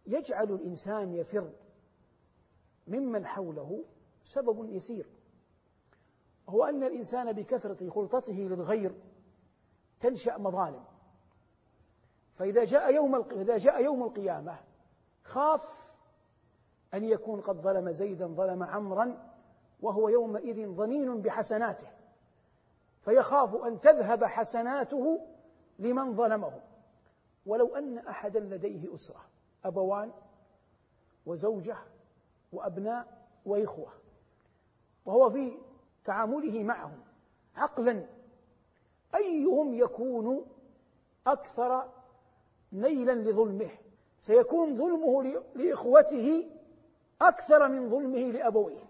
يجعل 0.08 0.52
الإنسان 0.52 1.12
يفر 1.12 1.50
ممن 2.86 3.26
حوله 3.26 3.84
سبب 4.24 4.70
يسير. 4.70 5.06
هو 6.48 6.64
أن 6.64 6.82
الإنسان 6.82 7.32
بكثرة 7.32 7.90
خلطته 7.90 8.32
للغير 8.32 8.94
تنشأ 10.00 10.38
مظالم. 10.38 10.84
فإذا 12.34 12.64
جاء 12.64 12.94
يوم 12.94 13.14
إذا 13.32 13.56
جاء 13.56 13.84
يوم 13.84 14.02
القيامة 14.02 14.58
خاف 15.24 15.98
أن 16.94 17.04
يكون 17.04 17.40
قد 17.40 17.56
ظلم 17.56 17.90
زيدا 17.90 18.26
ظلم 18.26 18.62
عمرا 18.62 19.32
وهو 19.80 20.08
يومئذ 20.08 20.68
ظنين 20.68 21.20
بحسناته. 21.20 21.88
فيخاف 23.00 23.54
أن 23.54 23.80
تذهب 23.80 24.24
حسناته 24.24 25.26
لمن 25.78 26.14
ظلمه. 26.16 26.60
ولو 27.46 27.76
أن 27.76 27.98
أحدا 27.98 28.40
لديه 28.40 28.94
أسرة. 28.94 29.24
أبوان 29.64 30.12
وزوجة 31.26 31.76
وأبناء 32.52 33.26
وإخوة 33.46 33.92
وهو 35.06 35.30
في 35.30 35.58
تعامله 36.04 36.62
معهم 36.62 37.00
عقلا. 37.56 38.06
أيهم 39.14 39.74
يكون 39.74 40.46
أكثر 41.26 41.88
نيلا 42.72 43.12
لظلمه؟ 43.12 43.70
سيكون 44.20 44.76
ظلمه 44.76 45.42
لإخوته 45.54 46.50
أكثر 47.22 47.68
من 47.68 47.90
ظلمه 47.90 48.32
لأبويه 48.32 48.84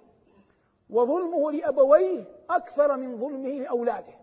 وظلمه 0.90 1.52
لأبويه 1.52 2.24
أكثر 2.50 2.96
من 2.96 3.18
ظلمه 3.18 3.50
لأولاده 3.50 4.14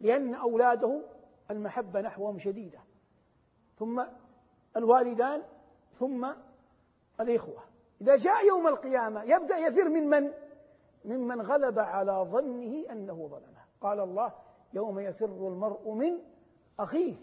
لأن 0.00 0.34
أولاده 0.34 1.02
المحبة 1.50 2.00
نحوهم 2.00 2.38
شديدة. 2.38 2.78
ثم 3.78 4.04
الوالدان 4.76 5.42
ثم 5.98 6.26
الإخوة. 7.20 7.62
إذا 8.00 8.16
جاء 8.16 8.46
يوم 8.46 8.66
القيامة 8.66 9.22
يبدأ 9.22 9.56
يفر 9.56 9.88
من 9.88 10.08
من؟ 10.08 10.32
ممن 11.04 11.40
غلب 11.40 11.78
على 11.78 12.12
ظنه 12.12 12.92
أنه 12.92 13.28
ظلمه. 13.28 13.60
قال 13.80 14.00
الله 14.00 14.32
يوم 14.72 14.98
يفر 14.98 15.26
المرء 15.26 15.90
من 15.90 16.18
أخيه 16.78 17.16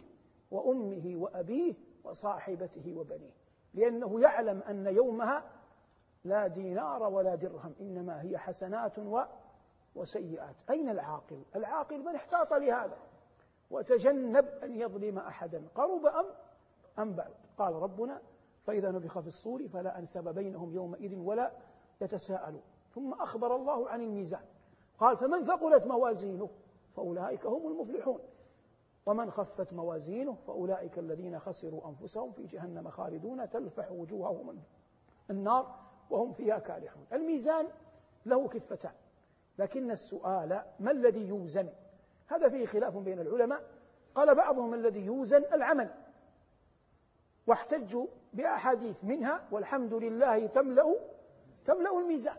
وأمه 0.52 1.14
وأبيه 1.16 1.74
وصاحبته 2.04 2.94
وبنيه. 2.98 3.34
لأنه 3.74 4.22
يعلم 4.22 4.62
أن 4.70 4.88
يومها 4.88 5.44
لا 6.24 6.48
دينار 6.48 7.04
ولا 7.04 7.36
درهم 7.36 7.76
إنما 7.82 8.22
هي 8.22 8.38
حسنات 8.38 9.00
و 9.00 9.22
وسيئات. 9.96 10.56
أين 10.70 10.90
العاقل؟ 10.90 11.42
العاقل 11.56 12.00
من 12.00 12.16
احتاط 12.16 12.54
لهذا؟ 12.54 12.98
وتجنب 13.72 14.46
أن 14.64 14.76
يظلم 14.76 15.18
أحدا. 15.18 15.64
قرب 15.76 16.06
أم 16.06 16.26
أم 17.00 17.14
بعد؟ 17.14 17.32
قال 17.58 17.74
ربنا 17.74 18.22
فإذا 18.68 18.92
نفخ 18.92 19.20
في 19.20 19.28
الصور 19.28 19.68
فلا 19.68 20.00
أنسب 20.00 20.28
بينهم 20.34 20.74
يومئذ 20.74 21.16
ولا 21.16 21.52
يتساءلون. 22.02 22.62
ثم 22.96 23.14
أخبر 23.14 23.56
الله 23.56 23.90
عن 23.90 24.02
الميزان. 24.02 24.42
قال 24.98 25.18
فمن 25.18 25.46
ثقلت 25.46 25.86
موازينه 25.88 26.50
فأولئك 26.96 27.46
هم 27.46 27.68
المفلحون. 27.68 28.20
ومن 29.06 29.32
خفت 29.32 29.74
موازينه 29.74 30.34
فأولئك 30.48 31.00
الذين 31.00 31.40
خسروا 31.40 31.88
أنفسهم 31.88 32.32
في 32.32 32.46
جهنم 32.46 32.90
خالدون 32.90 33.50
تلفح 33.50 33.92
وجوههم 33.92 34.60
النار 35.30 35.76
وهم 36.10 36.32
فيها 36.32 36.60
كالحون. 36.60 37.06
الميزان 37.14 37.68
له 38.26 38.48
كفتان 38.48 38.92
لكن 39.60 39.92
السؤال 39.92 40.62
ما 40.80 40.92
الذي 40.92 41.28
يوزن؟ 41.28 41.70
هذا 42.28 42.50
فيه 42.50 42.66
خلاف 42.66 42.98
بين 42.98 43.20
العلماء. 43.20 43.64
قال 44.16 44.36
بعضهم 44.36 44.74
الذي 44.74 45.06
يوزن 45.06 45.44
العمل. 45.54 46.07
واحتجوا 47.48 48.08
بأحاديث 48.34 49.04
منها 49.04 49.48
والحمد 49.52 49.94
لله 49.94 50.48
تملأ 50.48 50.96
تملأ 51.66 52.00
الميزان. 52.00 52.38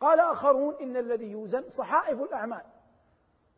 قال 0.00 0.20
آخرون 0.20 0.74
إن 0.74 0.96
الذي 0.96 1.30
يوزن 1.30 1.68
صحائف 1.68 2.22
الأعمال. 2.22 2.62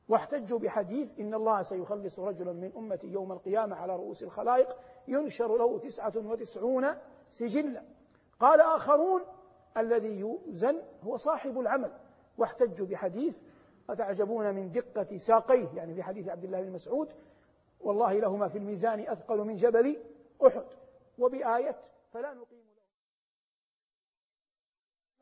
واحتجوا 0.08 0.58
بحديث 0.58 1.20
إن 1.20 1.34
الله 1.34 1.62
سيخلص 1.62 2.18
رجلا 2.18 2.52
من 2.52 2.72
أمتي 2.76 3.06
يوم 3.06 3.32
القيامة 3.32 3.76
على 3.76 3.96
رؤوس 3.96 4.22
الخلائق 4.22 4.76
ينشر 5.08 5.56
له 5.56 5.78
تسعة 5.78 6.12
وتسعون 6.16 6.86
سجلا. 7.30 7.82
قال 8.40 8.60
آخرون 8.60 9.20
الذي 9.76 10.18
يوزن 10.18 10.82
هو 11.02 11.16
صاحب 11.16 11.60
العمل. 11.60 11.92
واحتجوا 12.38 12.86
بحديث 12.86 13.38
أتعجبون 13.90 14.54
من 14.54 14.72
دقة 14.72 15.16
ساقيه 15.16 15.68
يعني 15.74 15.94
في 15.94 16.02
حديث 16.02 16.28
عبد 16.28 16.44
الله 16.44 16.62
بن 16.62 16.72
مسعود 16.72 17.12
والله 17.80 18.12
لهما 18.12 18.48
في 18.48 18.58
الميزان 18.58 19.00
أثقل 19.00 19.38
من 19.38 19.54
جبل 19.54 19.96
أحد. 20.46 20.64
وبآية 21.20 21.76
فلا 22.12 22.34
نقيم 22.34 22.64
له. 22.76 22.82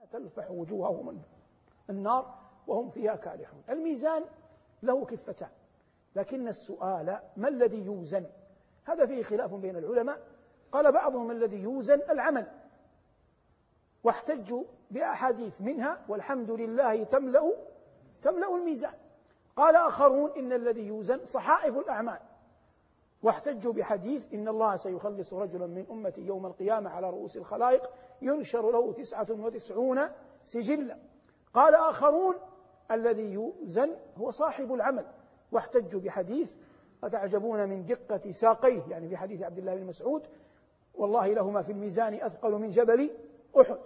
تلفح 0.07 0.51
وجوههم 0.51 1.23
النار 1.91 2.39
وهم 2.67 2.89
فيها 2.89 3.17
كالحون 3.17 3.63
الميزان 3.69 4.25
له 4.83 5.05
كفتان 5.05 5.51
لكن 6.17 6.49
السؤال 6.49 7.21
ما 7.37 7.49
الذي 7.49 7.85
يوزن؟ 7.85 8.27
هذا 8.85 9.07
فيه 9.07 9.23
خلاف 9.23 9.55
بين 9.55 9.77
العلماء. 9.77 10.27
قال 10.73 10.93
بعضهم 10.93 11.31
الذي 11.31 11.57
يوزن؟ 11.57 12.01
العمل. 12.11 12.47
واحتجوا 14.05 14.65
بأحاديث 14.91 15.61
منها 15.61 16.05
والحمد 16.09 16.51
لله 16.51 17.05
تملأ 17.05 17.57
تملأ 18.23 18.57
الميزان. 18.57 18.95
قال 19.57 19.77
آخرون 19.77 20.31
إن 20.31 20.53
الذي 20.53 20.87
يوزن 20.87 21.27
صحائف 21.27 21.79
الأعمال. 21.79 22.21
واحتجوا 23.23 23.73
بحديث 23.73 24.35
إن 24.35 24.49
الله 24.49 24.77
سيخلص 24.77 25.35
رجلا 25.35 25.67
من 25.67 25.87
أمتي 25.91 26.21
يوم 26.21 26.47
القيامة 26.47 26.91
على 26.91 27.11
رؤوس 27.11 27.37
الخلائق 27.37 27.91
ينشر 28.23 28.71
له 28.71 28.93
تسعة 28.93 29.27
وتسعون 29.31 30.01
سجلا. 30.43 30.99
قال 31.55 31.75
آخرون 31.75 32.35
الذي 32.91 33.33
يوزن 33.33 33.97
هو 34.17 34.31
صاحب 34.31 34.75
العمل. 34.75 35.07
واحتجوا 35.53 36.01
بحديث 36.01 36.55
أتعجبون 37.05 37.69
من 37.69 37.85
دقة 37.85 38.31
ساقيه 38.31 38.83
يعني 38.89 39.09
في 39.09 39.17
حديث 39.17 39.43
عبد 39.43 39.59
الله 39.59 39.75
بن 39.75 39.87
مسعود 39.87 40.27
والله 40.95 41.27
لهما 41.33 41.63
في 41.63 41.73
الميزان 41.73 42.15
أثقل 42.15 42.53
من 42.53 42.69
جبل 42.69 43.11
أحد 43.61 43.79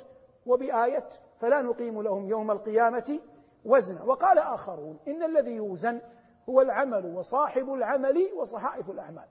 وبآية 0.46 1.08
فلا 1.38 1.62
نقيم 1.62 2.02
لهم 2.02 2.28
يوم 2.28 2.50
القيامة 2.50 3.20
وزنا. 3.64 4.02
وقال 4.02 4.38
آخرون 4.38 4.98
إن 5.08 5.22
الذي 5.22 5.50
يوزن 5.50 6.00
هو 6.48 6.60
العمل 6.60 7.06
وصاحب 7.16 7.72
العمل 7.72 8.30
وصحائف 8.36 8.90
الأعمال. 8.90 9.28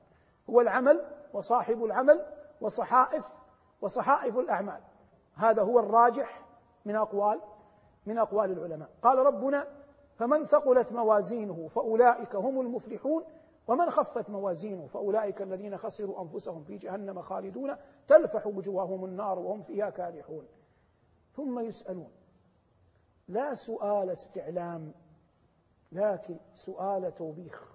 هو 0.50 0.62
العمل 0.62 1.06
وصاحب 1.34 1.84
العمل 1.84 2.26
وصحائف 2.62 3.34
وصحائف 3.82 4.38
الأعمال. 4.38 4.82
هذا 5.36 5.62
هو 5.62 5.80
الراجح 5.80 6.46
من 6.86 6.96
أقوال 6.96 7.42
من 8.06 8.18
أقوال 8.18 8.52
العلماء. 8.52 8.90
قال 9.02 9.18
ربنا 9.18 9.68
فمن 10.16 10.46
ثقلت 10.46 10.92
موازينه 10.92 11.68
فأولئك 11.68 12.36
هم 12.36 12.62
المفلحون 12.62 13.24
ومن 13.68 13.90
خفت 13.90 14.30
موازينه 14.30 14.86
فأولئك 14.86 15.42
الذين 15.42 15.78
خسروا 15.78 16.22
أنفسهم 16.22 16.64
في 16.64 16.78
جهنم 16.78 17.22
خالدون 17.22 17.76
تلفح 18.08 18.48
وجوههم 18.48 19.06
النار 19.06 19.40
وهم 19.40 19.62
فيها 19.62 19.90
كالحون 19.90 20.48
ثم 21.34 21.60
يسألون 21.60 22.12
لا 23.28 23.54
سؤال 23.54 24.10
استعلام 24.10 24.94
لكن 25.92 26.36
سؤال 26.56 27.16
توبيخ. 27.16 27.72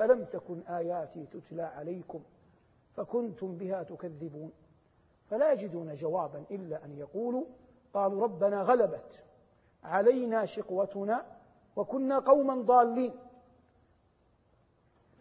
ألم 0.00 0.24
تكن 0.24 0.60
آياتي 0.60 1.26
تتلى 1.26 1.62
عليكم 1.62 2.20
فكنتم 2.96 3.56
بها 3.56 3.82
تكذبون؟ 3.82 4.52
فلا 5.30 5.52
يجدون 5.52 5.94
جوابا 5.94 6.44
إلا 6.50 6.84
أن 6.84 6.98
يقولوا 6.98 7.44
قالوا 7.94 8.22
ربنا 8.22 8.62
غلبت 8.62 9.24
علينا 9.84 10.44
شقوتنا 10.44 11.26
وكنا 11.76 12.18
قوما 12.18 12.54
ضالين. 12.62 13.14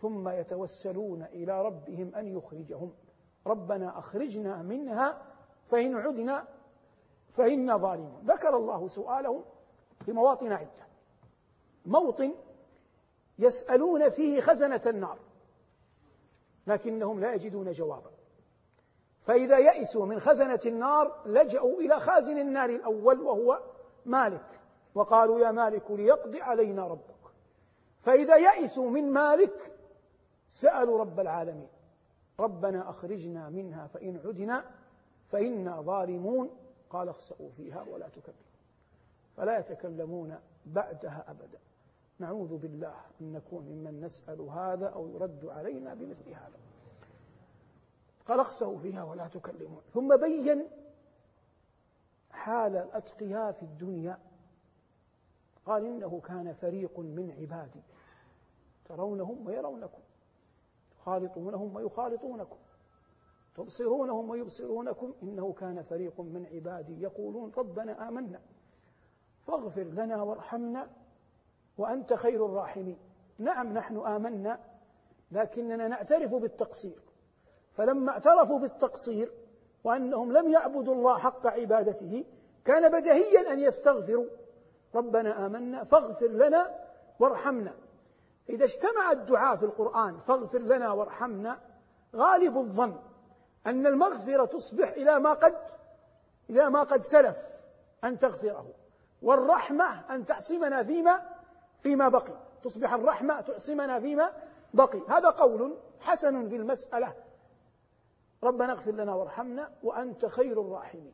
ثم 0.01 0.29
يتوسلون 0.29 1.23
إلى 1.23 1.61
ربهم 1.65 2.15
أن 2.15 2.37
يخرجهم. 2.37 2.93
ربنا 3.47 3.99
أخرجنا 3.99 4.61
منها 4.61 5.21
فإن 5.67 5.95
عدنا 5.95 6.47
فإنا 7.27 7.77
ظالمون. 7.77 8.21
ذكر 8.25 8.57
الله 8.57 8.87
سؤالهم 8.87 9.43
في 10.05 10.11
مواطن 10.11 10.51
عدة. 10.51 10.88
موطن 11.89 12.33
يسألون 13.39 14.09
فيه 14.09 14.41
خزنة 14.41 14.81
النار 14.85 15.19
لكنهم 16.67 17.19
لا 17.19 17.33
يجدون 17.33 17.71
جوابا. 17.71 18.11
فإذا 19.21 19.57
يئسوا 19.57 20.05
من 20.05 20.19
خزنة 20.19 20.59
النار 20.65 21.21
لجأوا 21.25 21.81
إلى 21.81 21.99
خازن 21.99 22.37
النار 22.37 22.69
الأول 22.69 23.21
وهو 23.21 23.61
مالك 24.05 24.59
وقالوا 24.95 25.39
يا 25.39 25.51
مالك 25.51 25.91
ليقض 25.91 26.35
علينا 26.35 26.87
ربك. 26.87 27.15
فإذا 28.01 28.35
يئسوا 28.35 28.89
من 28.89 29.11
مالك 29.11 29.71
سألوا 30.49 30.99
رب 30.99 31.19
العالمين 31.19 31.69
ربنا 32.39 32.89
أخرجنا 32.89 33.49
منها 33.49 33.87
فإن 33.87 34.21
عدنا 34.25 34.65
فإنا 35.31 35.81
ظالمون. 35.81 36.49
قال 36.89 37.09
اخسأوا 37.09 37.49
فيها 37.49 37.85
ولا 37.91 38.09
تكلمون 38.09 38.49
فلا 39.37 39.59
يتكلمون 39.59 40.39
بعدها 40.65 41.25
أبدا. 41.27 41.59
نعوذ 42.19 42.57
بالله 42.57 42.95
أن 43.21 43.33
نكون 43.33 43.63
ممن 43.63 44.01
نسأل 44.01 44.41
هذا 44.41 44.87
أو 44.87 45.07
يرد 45.07 45.45
علينا 45.45 45.93
بمثل 45.93 46.29
هذا. 46.29 46.59
قال 48.25 48.39
اخسأوا 48.39 48.79
فيها 48.79 49.03
ولا 49.03 49.27
تكلمون. 49.27 49.81
ثم 49.93 50.17
بين 50.17 50.67
حال 52.31 52.75
الأتقياء 52.75 53.51
في 53.51 53.63
الدنيا. 53.63 54.19
قال 55.65 55.85
إنه 55.85 56.19
كان 56.19 56.53
فريق 56.53 56.99
من 56.99 57.31
عبادي. 57.31 57.81
ترونهم 58.85 59.47
ويرونكم. 59.47 60.01
تخالطونهم 60.91 61.75
ويخالطونكم. 61.75 62.57
تبصرونهم 63.55 64.29
ويبصرونكم. 64.29 65.13
إنه 65.23 65.53
كان 65.53 65.83
فريق 65.83 66.21
من 66.21 66.45
عبادي. 66.45 67.01
يقولون 67.01 67.51
ربنا 67.57 68.07
آمنا. 68.07 68.41
فاغفر 69.47 69.83
لنا 69.83 70.21
وارحمنا. 70.21 70.89
وأنت 71.79 72.13
خير 72.13 72.45
الراحمين. 72.45 72.97
نعم 73.39 73.73
نحن 73.73 73.97
آمنا 73.97 74.59
لكننا 75.31 75.87
نعترف 75.87 76.35
بالتقصير. 76.35 76.99
فلما 77.73 78.11
اعترفوا 78.11 78.59
بالتقصير 78.59 79.31
وأنهم 79.83 80.31
لم 80.31 80.51
يعبدوا 80.51 80.93
الله 80.93 81.17
حق 81.17 81.47
عبادته 81.47 82.25
كان 82.65 82.91
بدهيا 82.91 83.53
أن 83.53 83.59
يستغفروا. 83.59 84.25
ربنا 84.95 85.45
آمنا 85.45 85.83
فاغفر 85.83 86.27
لنا 86.27 86.75
وارحمنا. 87.19 87.73
إذا 88.49 88.65
اجتمع 88.65 89.11
الدعاء 89.11 89.55
في 89.55 89.63
القرآن 89.63 90.17
فاغفر 90.17 90.59
لنا 90.59 90.91
وارحمنا 90.91 91.59
غالب 92.15 92.57
الظن 92.57 92.99
أن 93.65 93.87
المغفرة 93.87 94.45
تصبح 94.45 94.89
إلى 94.89 95.19
ما 95.19 95.33
قد 95.33 95.55
إلى 96.49 96.69
ما 96.69 96.83
قد 96.83 97.01
سلف 97.01 97.37
أن 98.03 98.17
تغفره. 98.17 98.65
والرحمة 99.21 100.15
أن 100.15 100.25
تعصمنا 100.25 100.83
فيما 100.83 101.38
فيما 101.79 102.09
بقي. 102.09 102.39
تصبح 102.63 102.93
الرحمة 102.93 103.41
تعصمنا 103.41 103.99
فيما 103.99 104.33
بقي. 104.73 105.01
هذا 105.07 105.29
قول 105.29 105.77
حسن 105.99 106.47
في 106.47 106.55
المسألة. 106.55 107.15
ربنا 108.43 108.71
اغفر 108.71 108.91
لنا 108.91 109.15
وارحمنا 109.15 109.71
وأنت 109.83 110.25
خير 110.25 110.61
الراحمين. 110.61 111.13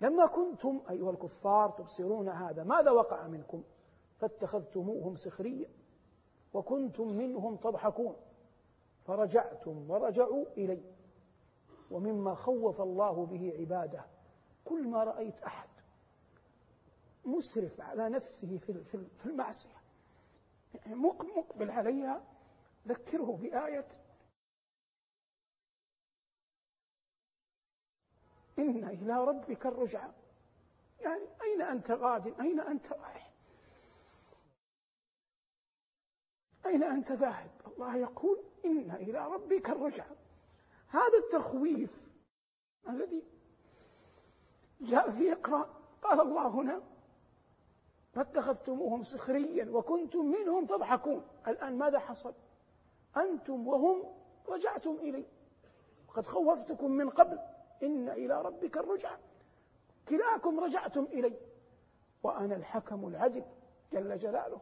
لما 0.00 0.26
كنتم 0.26 0.80
أيها 0.90 1.10
الكفار 1.10 1.70
تبصرون 1.70 2.28
هذا 2.28 2.64
ماذا 2.64 2.90
وقع 2.90 3.26
منكم؟ 3.26 3.62
فاتخذتموهم 4.18 5.16
سخريا 5.16 5.68
وكنتم 6.54 7.08
منهم 7.08 7.56
تضحكون. 7.56 8.16
فرجعتم 9.04 9.90
ورجعوا 9.90 10.44
إلي. 10.56 10.82
ومما 11.90 12.34
خوف 12.34 12.80
الله 12.80 13.26
به 13.26 13.56
عباده. 13.58 14.04
كل 14.64 14.88
ما 14.88 15.04
رأيت 15.04 15.42
أحد 15.42 15.68
مسرف 17.24 17.80
على 17.80 18.08
نفسه 18.08 18.58
في 18.58 19.26
المعصية. 19.26 19.82
يعني 20.74 20.94
مقبل 20.94 21.70
عليها. 21.70 22.24
ذكره 22.88 23.36
بآية. 23.42 23.88
إن 28.58 28.84
إلى 28.84 29.24
ربك 29.24 29.66
الرجعى 29.66 30.10
يعني 31.00 31.28
أين 31.42 31.62
أنت 31.62 31.90
غاد 31.90 32.40
أين 32.40 32.60
أنت 32.60 32.92
رايح؟ 32.92 33.30
أين 36.66 36.82
أنت 36.82 37.12
ذاهب؟ 37.12 37.50
الله 37.66 37.96
يقول 37.96 38.44
إن 38.64 38.90
إلى 38.90 39.26
ربك 39.26 39.70
الرجعة. 39.70 40.16
هذا 40.88 41.18
التخويف 41.24 42.12
الذي 42.88 43.22
جاء 44.80 45.10
في 45.10 45.32
إقرأ. 45.32 45.84
قال 46.02 46.20
الله 46.20 46.48
هنا 46.48 46.82
فاتخذتموهم 48.14 49.02
سخريا 49.02 49.70
وكنتم 49.70 50.24
منهم 50.24 50.66
تضحكون. 50.66 51.26
الآن 51.46 51.78
ماذا 51.78 51.98
حصل؟ 51.98 52.34
أنتم 53.16 53.68
وهم 53.68 54.02
رجعتم 54.48 54.96
إلي. 54.96 55.26
وقد 56.08 56.26
خوفتكم 56.26 56.90
من 56.90 57.10
قبل. 57.10 57.38
إن 57.82 58.08
إلى 58.08 58.42
ربك 58.42 58.76
الرجعة. 58.76 59.18
كلاكم 60.08 60.60
رجعتم 60.60 61.04
إلي. 61.04 61.36
وأنا 62.22 62.56
الحكم 62.56 63.08
العدل 63.08 63.44
جل 63.92 64.18
جلاله. 64.18 64.60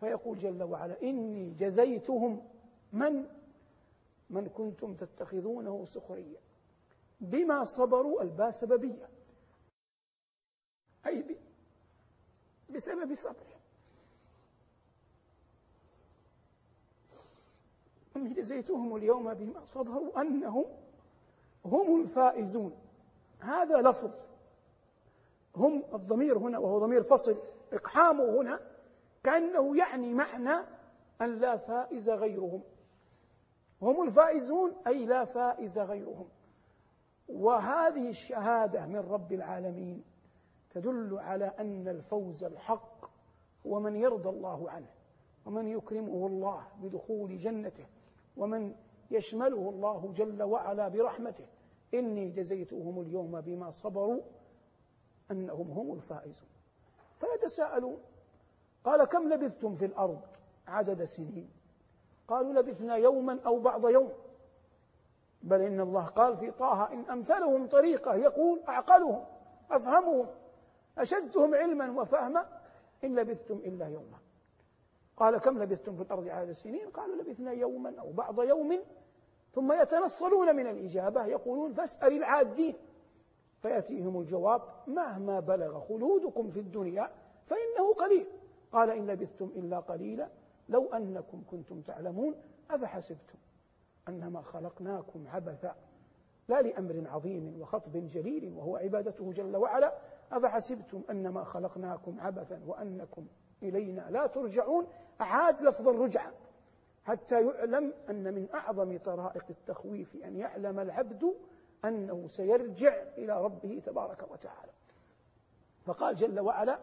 فيقول 0.00 0.38
جل 0.38 0.62
وعلا 0.62 1.02
إني 1.02 1.50
جزيتهم 1.50 2.48
من؟ 2.92 3.28
من 4.30 4.48
كنتم 4.48 4.94
تتخذونه 4.94 5.84
سخريا. 5.84 6.40
بما 7.20 7.64
صبروا 7.64 8.22
الباء 8.22 8.50
سببية 8.50 9.08
أي 11.06 11.47
بسبب 12.70 13.14
صبرهم 13.14 13.58
إني 18.16 18.34
جزيتهم 18.34 18.96
اليوم 18.96 19.34
بما 19.34 19.64
صبروا 19.64 20.20
أنهم 20.20 20.64
هم 21.64 22.00
الفائزون. 22.00 22.72
هذا 23.40 23.82
لفظ. 23.82 24.10
هم 25.56 25.82
الضمير 25.94 26.38
هنا 26.38 26.58
وهو 26.58 26.78
ضمير 26.78 27.02
فصل. 27.02 27.36
إقحامه 27.72 28.40
هنا 28.40 28.60
كأنه 29.24 29.76
يعني 29.76 30.14
معنى 30.14 30.66
أن 31.20 31.38
لا 31.38 31.56
فائز 31.56 32.10
غيرهم. 32.10 32.62
هم 33.82 34.02
الفائزون 34.02 34.76
أي 34.86 35.06
لا 35.06 35.24
فائز 35.24 35.78
غيرهم. 35.78 36.28
وهذه 37.28 38.08
الشهادة 38.08 38.86
من 38.86 38.98
رب 38.98 39.32
العالمين. 39.32 40.04
تدل 40.70 41.18
على 41.18 41.44
أن 41.44 41.88
الفوز 41.88 42.44
الحق 42.44 43.10
هو 43.66 43.80
من 43.80 43.96
يرضى 43.96 44.28
الله 44.28 44.70
عنه 44.70 44.86
ومن 45.46 45.68
يكرمه 45.68 46.26
الله 46.26 46.66
بدخول 46.82 47.38
جنته 47.38 47.86
ومن 48.36 48.74
يشمله 49.10 49.68
الله 49.68 50.12
جل 50.16 50.42
وعلا 50.42 50.88
برحمته. 50.88 51.46
إني 51.94 52.28
جزيتهم 52.28 53.00
اليوم 53.00 53.40
بما 53.40 53.70
صبروا 53.70 54.20
أنهم 55.30 55.70
هم 55.70 55.92
الفائزون. 55.94 56.48
فيتساءلون 57.20 57.98
قال 58.84 59.04
كم 59.04 59.28
لبثتم 59.28 59.74
في 59.74 59.84
الأرض 59.84 60.20
عدد 60.66 61.04
سنين؟ 61.04 61.50
قالوا 62.28 62.52
لبثنا 62.52 62.96
يوما 62.96 63.38
أو 63.46 63.58
بعض 63.58 63.88
يوم. 63.88 64.12
بل 65.42 65.60
إن 65.60 65.80
الله 65.80 66.04
قال 66.04 66.36
في 66.36 66.50
طه 66.50 66.92
إن 66.92 67.04
أمثلهم 67.10 67.66
طريقة 67.66 68.14
يقول 68.14 68.60
أعقلهم 68.68 69.24
أفهمهم. 69.70 70.26
أشدهم 70.98 71.54
علما 71.54 72.00
وفهما 72.00 72.60
إن 73.04 73.18
لبثتم 73.18 73.54
إلا 73.54 73.88
يوما. 73.88 74.18
قال 75.16 75.38
كم 75.38 75.62
لبثتم 75.62 75.96
في 75.96 76.02
الأرض 76.02 76.28
عدد 76.28 76.48
السنين 76.48 76.88
قالوا 76.88 77.16
لبثنا 77.16 77.52
يوما 77.52 78.00
أو 78.00 78.12
بعض 78.12 78.42
يوم 78.42 78.78
ثم 79.52 79.72
يتنصلون 79.72 80.56
من 80.56 80.66
الإجابة 80.66 81.24
يقولون 81.24 81.72
فاسأل 81.72 82.12
العادين. 82.12 82.76
فيأتيهم 83.62 84.20
الجواب 84.20 84.62
مهما 84.86 85.40
بلغ 85.40 85.80
خلودكم 85.80 86.48
في 86.48 86.60
الدنيا 86.60 87.10
فإنه 87.46 87.94
قليل. 87.94 88.26
قال 88.72 88.90
إن 88.90 89.06
لبثتم 89.06 89.50
إلا 89.56 89.80
قليلا 89.80 90.28
لو 90.68 90.86
أنكم 90.86 91.42
كنتم 91.50 91.80
تعلمون 91.80 92.34
أفحسبتم 92.70 93.38
أنما 94.08 94.42
خلقناكم 94.42 95.24
عبثا 95.28 95.76
لا 96.48 96.62
لأمر 96.62 97.04
عظيم 97.06 97.60
وخطب 97.60 97.92
جليل 97.92 98.52
وهو 98.56 98.76
عبادته 98.76 99.32
جل 99.32 99.56
وعلا. 99.56 99.98
أفحسبتم 100.32 101.02
أنما 101.10 101.44
خلقناكم 101.44 102.20
عبثا 102.20 102.60
وأنكم 102.66 103.26
إلينا 103.62 104.10
لا 104.10 104.26
ترجعون؟ 104.26 104.86
أعاد 105.20 105.62
لفظ 105.62 105.88
الرجعة 105.88 106.32
حتى 107.04 107.46
يعلم 107.46 107.94
أن 108.10 108.34
من 108.34 108.48
أعظم 108.54 108.98
طرائق 108.98 109.44
التخويف 109.50 110.16
أن 110.24 110.36
يعلم 110.36 110.80
العبد 110.80 111.34
أنه 111.84 112.28
سيرجع 112.28 113.02
إلى 113.18 113.44
ربه 113.44 113.82
تبارك 113.86 114.30
وتعالى. 114.30 114.72
فقال 115.84 116.16
جل 116.16 116.40
وعلا 116.40 116.78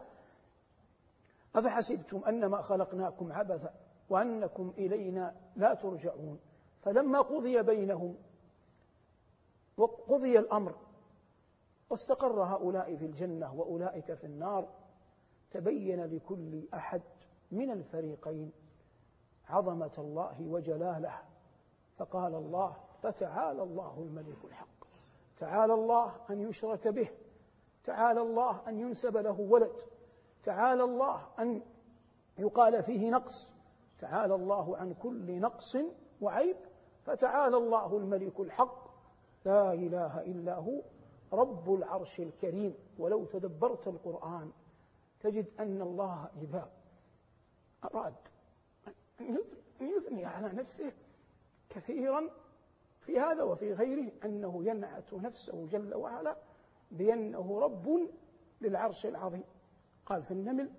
أفحسبتم 1.54 2.22
أنما 2.28 2.62
خلقناكم 2.62 3.32
عبثا 3.32 3.74
وأنكم 4.10 4.72
إلينا 4.78 5.34
لا 5.56 5.74
ترجعون؟ 5.74 6.40
فلما 6.82 7.20
قضي 7.20 7.62
بينهم 7.62 8.16
وقضي 9.76 10.38
الأمر 10.38 10.74
واستقر 11.90 12.42
هؤلاء 12.42 12.96
في 12.96 13.06
الجنة 13.06 13.54
وأولئك 13.54 14.14
في 14.14 14.24
النار. 14.24 14.68
تبين 15.50 16.04
لكل 16.04 16.68
أحد 16.74 17.02
من 17.50 17.70
الفريقين 17.70 18.52
عظمة 19.48 19.92
الله 19.98 20.46
وجلاله. 20.48 21.22
فقال 21.96 22.34
الله 22.34 22.76
فتعالى 23.02 23.62
الله 23.62 23.98
الملك 23.98 24.44
الحق. 24.44 24.86
تعالى 25.38 25.74
الله 25.74 26.14
أن 26.30 26.40
يشرك 26.40 26.88
به. 26.88 27.08
تعالى 27.84 28.20
الله 28.20 28.68
أن 28.68 28.78
ينسب 28.78 29.16
له 29.16 29.40
ولد. 29.40 29.72
تعالى 30.44 30.84
الله 30.84 31.26
أن 31.38 31.62
يقال 32.38 32.82
فيه 32.82 33.10
نقص. 33.10 33.48
تعالى 33.98 34.34
الله 34.34 34.76
عن 34.76 34.94
كل 34.94 35.40
نقص 35.40 35.76
وعيب. 36.20 36.56
فتعالى 37.04 37.56
الله 37.56 37.96
الملك 37.96 38.40
الحق. 38.40 38.86
لا 39.44 39.72
إله 39.72 40.20
إلا 40.20 40.54
هو. 40.54 40.82
رب 41.32 41.74
العرش 41.74 42.20
الكريم 42.20 42.74
ولو 42.98 43.24
تدبرت 43.24 43.88
القرآن 43.88 44.52
تجد 45.20 45.46
أن 45.60 45.82
الله 45.82 46.30
إذا 46.42 46.70
أراد 47.84 48.14
أن 49.20 49.38
يثني 49.80 50.24
على 50.24 50.52
نفسه 50.52 50.92
كثيرا 51.68 52.30
في 53.00 53.18
هذا 53.20 53.42
وفي 53.42 53.72
غيره 53.72 54.12
أنه 54.24 54.64
ينعت 54.64 55.14
نفسه 55.14 55.66
جل 55.66 55.94
وعلا 55.94 56.36
بأنه 56.90 57.60
رب 57.60 58.10
للعرش 58.60 59.06
العظيم. 59.06 59.44
قال 60.06 60.22
في 60.22 60.30
النمل 60.30 60.70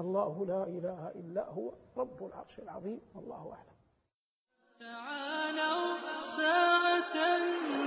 الله 0.00 0.46
لا 0.46 0.64
إله 0.64 1.08
إلا 1.08 1.48
هو 1.50 1.72
رب 1.96 2.26
العرش 2.26 2.58
العظيم 2.58 3.00
والله 3.14 3.52
أعلم. 3.52 3.76
تعالوا 4.78 6.24
ساعة 6.24 7.16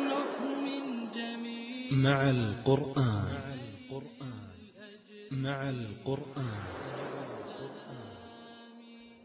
نؤمن 0.10 1.12
جميعا. 1.12 1.73
مع 1.94 2.30
القرآن. 2.30 3.60
مع 5.32 5.70
القرآن. 5.70 6.64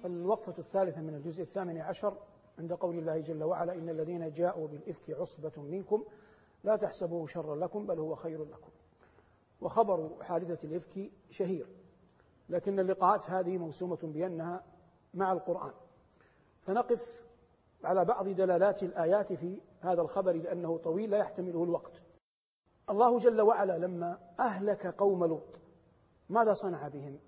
الوقفة 0.05 0.55
الثالثة 0.59 1.01
من 1.01 1.15
الجزء 1.15 1.43
الثامن 1.43 1.79
عشر 1.79 2.17
عند 2.59 2.73
قول 2.73 2.99
الله 2.99 3.19
جل 3.21 3.45
وعلا 3.45 3.75
إن 3.75 3.89
الذين 3.89 4.31
جاءوا 4.31 4.69
بالإفك 4.69 5.11
عصبة 5.11 5.53
منكم 5.63 6.05
لا 6.65 6.77
تحسبوه 6.77 7.27
شرا 7.27 7.57
لكم 7.57 7.87
بل 7.87 7.99
هو 7.99 8.15
خير 8.15 8.45
لكم. 8.45 8.71
وخبر 9.61 10.11
حادثة 10.23 10.69
الإفك 10.69 11.11
شهير 11.31 11.67
لكن 12.49 12.81
اللقاءات 12.81 13.31
هذه 13.31 13.59
موسومة 13.59 13.99
بأنها 14.03 14.65
مع 15.15 15.33
القرآن. 15.33 15.73
فنقف 16.61 17.27
على 17.85 18.05
بعض 18.05 18.29
دلالات 18.29 18.83
الآيات 18.83 19.33
في 19.33 19.61
هذا 19.81 20.03
الخبر 20.03 20.33
لأنه 20.33 20.79
طويل 20.79 21.11
لا 21.11 21.19
يحتمله 21.19 21.65
الوقت. 21.65 22.08
الله 22.91 23.19
جل 23.19 23.41
وعلا 23.41 23.79
لما 23.79 24.19
أهلك 24.41 24.87
قوم 24.87 25.25
لوط 25.25 25.59
ماذا 26.29 26.53
صنع 26.53 26.89
بهم؟ 26.89 27.19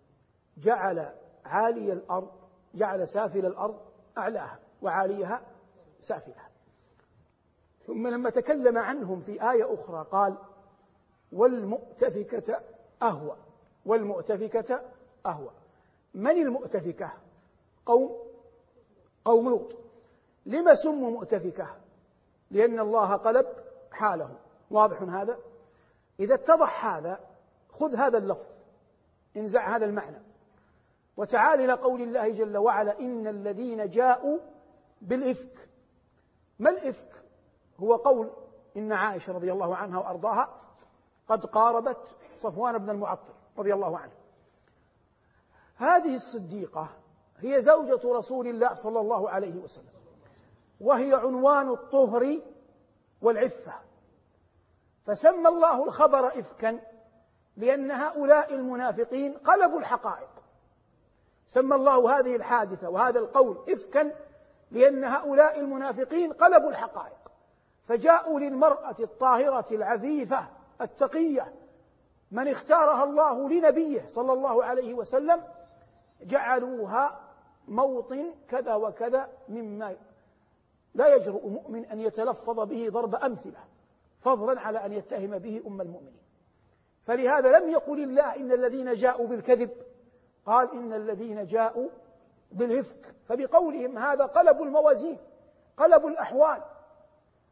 جعل 0.57 1.13
عالي 1.45 1.93
الأرض 1.93 2.31
جعل 2.75 3.09
سافل 3.09 3.47
الأرض 3.47 3.81
أعلاها 4.19 4.59
وعاليها 4.83 5.43
سافلها. 6.01 6.51
ثم 7.87 8.09
لما 8.09 8.31
تكلم 8.31 8.79
عنهم 8.79 9.21
في 9.21 9.51
آية 9.51 9.75
أخرى 9.75 10.07
قال 10.11 10.39
والمؤتفكة 11.33 12.61
أهوى 13.03 13.37
والمؤتفكة 13.87 14.83
أهوى. 15.27 15.51
من 16.15 16.31
المؤتفكة؟ 16.31 17.13
قوم 17.87 18.17
قوم 19.25 19.49
لوط. 19.49 19.77
لما 20.47 20.75
سموا 20.75 21.11
مؤتفكة؟ 21.11 21.77
لأن 22.51 22.81
الله 22.81 23.17
قلب 23.17 23.47
حالهم 23.93 24.37
واضح 24.71 25.03
هذا؟ 25.03 25.39
إذا 26.21 26.35
اتضح 26.35 26.87
هذا 26.87 27.21
خذ 27.69 27.95
هذا 27.95 28.19
اللفظ 28.19 28.51
انزع 29.37 29.77
هذا 29.77 29.85
المعنى. 29.85 30.23
وتعال 31.17 31.61
إلى 31.61 31.73
قول 31.73 32.03
الله 32.03 32.29
جل 32.29 32.57
وعلا 32.57 33.01
إن 33.01 33.27
الذين 33.27 33.91
جاءوا 33.91 34.39
بالإفك. 35.01 35.69
ما 36.59 36.71
الإفك؟ 36.71 37.25
هو 37.81 37.97
قول 37.97 38.31
إن 38.77 38.93
عائشة 38.93 39.33
رضي 39.33 39.53
الله 39.53 39.77
عنها 39.77 39.99
وأرضاها 39.99 40.61
قد 41.29 41.47
قاربت 41.47 42.17
صفوان 42.35 42.79
بن 42.79 42.91
المعطل 42.91 43.33
رضي 43.59 43.75
الله 43.75 43.99
عنه. 43.99 44.13
هذه 45.77 46.15
الصديقة 46.15 46.89
هي 47.39 47.61
زوجة 47.61 48.13
رسول 48.13 48.47
الله 48.47 48.75
صلى 48.75 49.01
الله 49.01 49.31
عليه 49.31 49.57
وسلم 49.57 50.01
وهي 50.81 51.15
عنوان 51.15 51.69
الطهر 51.69 52.41
والعفة. 53.23 53.90
فسمى 55.07 55.49
الله 55.49 55.85
الخبر 55.85 56.27
إفكا 56.27 56.81
لأن 57.57 57.91
هؤلاء 57.91 58.55
المنافقين 58.55 59.35
قلبوا 59.35 59.79
الحقائق. 59.79 60.31
سمى 61.47 61.75
الله 61.75 62.19
هذه 62.19 62.37
الحادثة 62.37 62.89
وهذا 62.89 63.19
القول 63.19 63.59
إفكا 63.69 64.13
لأن 64.71 65.05
هؤلاء 65.05 65.61
المنافقين 65.61 66.33
قلبوا 66.33 66.71
الحقائق. 66.71 67.33
فجاءوا 67.89 68.41
للمرأة 68.41 68.97
الطاهرة 69.01 69.67
العفيفة 69.71 70.47
التقية 70.81 71.55
من 72.31 72.49
اختارها 72.49 73.05
الله 73.05 73.49
لنبيه 73.49 74.07
صلى 74.07 74.33
الله 74.33 74.65
عليه 74.65 74.95
وسلم 74.95 75.43
جعلوها 76.23 77.21
موطن 77.69 78.35
كذا 78.49 78.75
وكذا 78.75 79.29
مما 79.49 79.97
لا 80.95 81.15
يجرؤ 81.15 81.47
مؤمن 81.47 81.85
أن 81.85 82.01
يتلفظ 82.01 82.61
به 82.61 82.89
ضرب 82.91 83.15
أمثلة. 83.15 83.59
فضلا 84.21 84.61
على 84.61 84.87
أن 84.87 84.93
يتهم 84.93 85.39
به 85.39 85.63
أم 85.67 85.81
المؤمنين. 85.81 86.21
فلهذا 87.03 87.59
لم 87.59 87.71
يقل 87.71 88.03
الله 88.03 88.37
إن 88.37 88.53
الذين 88.53 88.93
جاءوا 88.93 89.27
بالكذب 89.27 89.71
قال 90.47 90.73
إن 90.73 90.93
الذين 90.93 91.45
جاءوا 91.45 91.89
بالإفك. 92.53 93.15
فبقولهم 93.25 93.99
هذا 93.99 94.25
قلبوا 94.25 94.65
الموازين 94.65 95.19
قلبوا 95.77 96.11
الأحوال. 96.11 96.63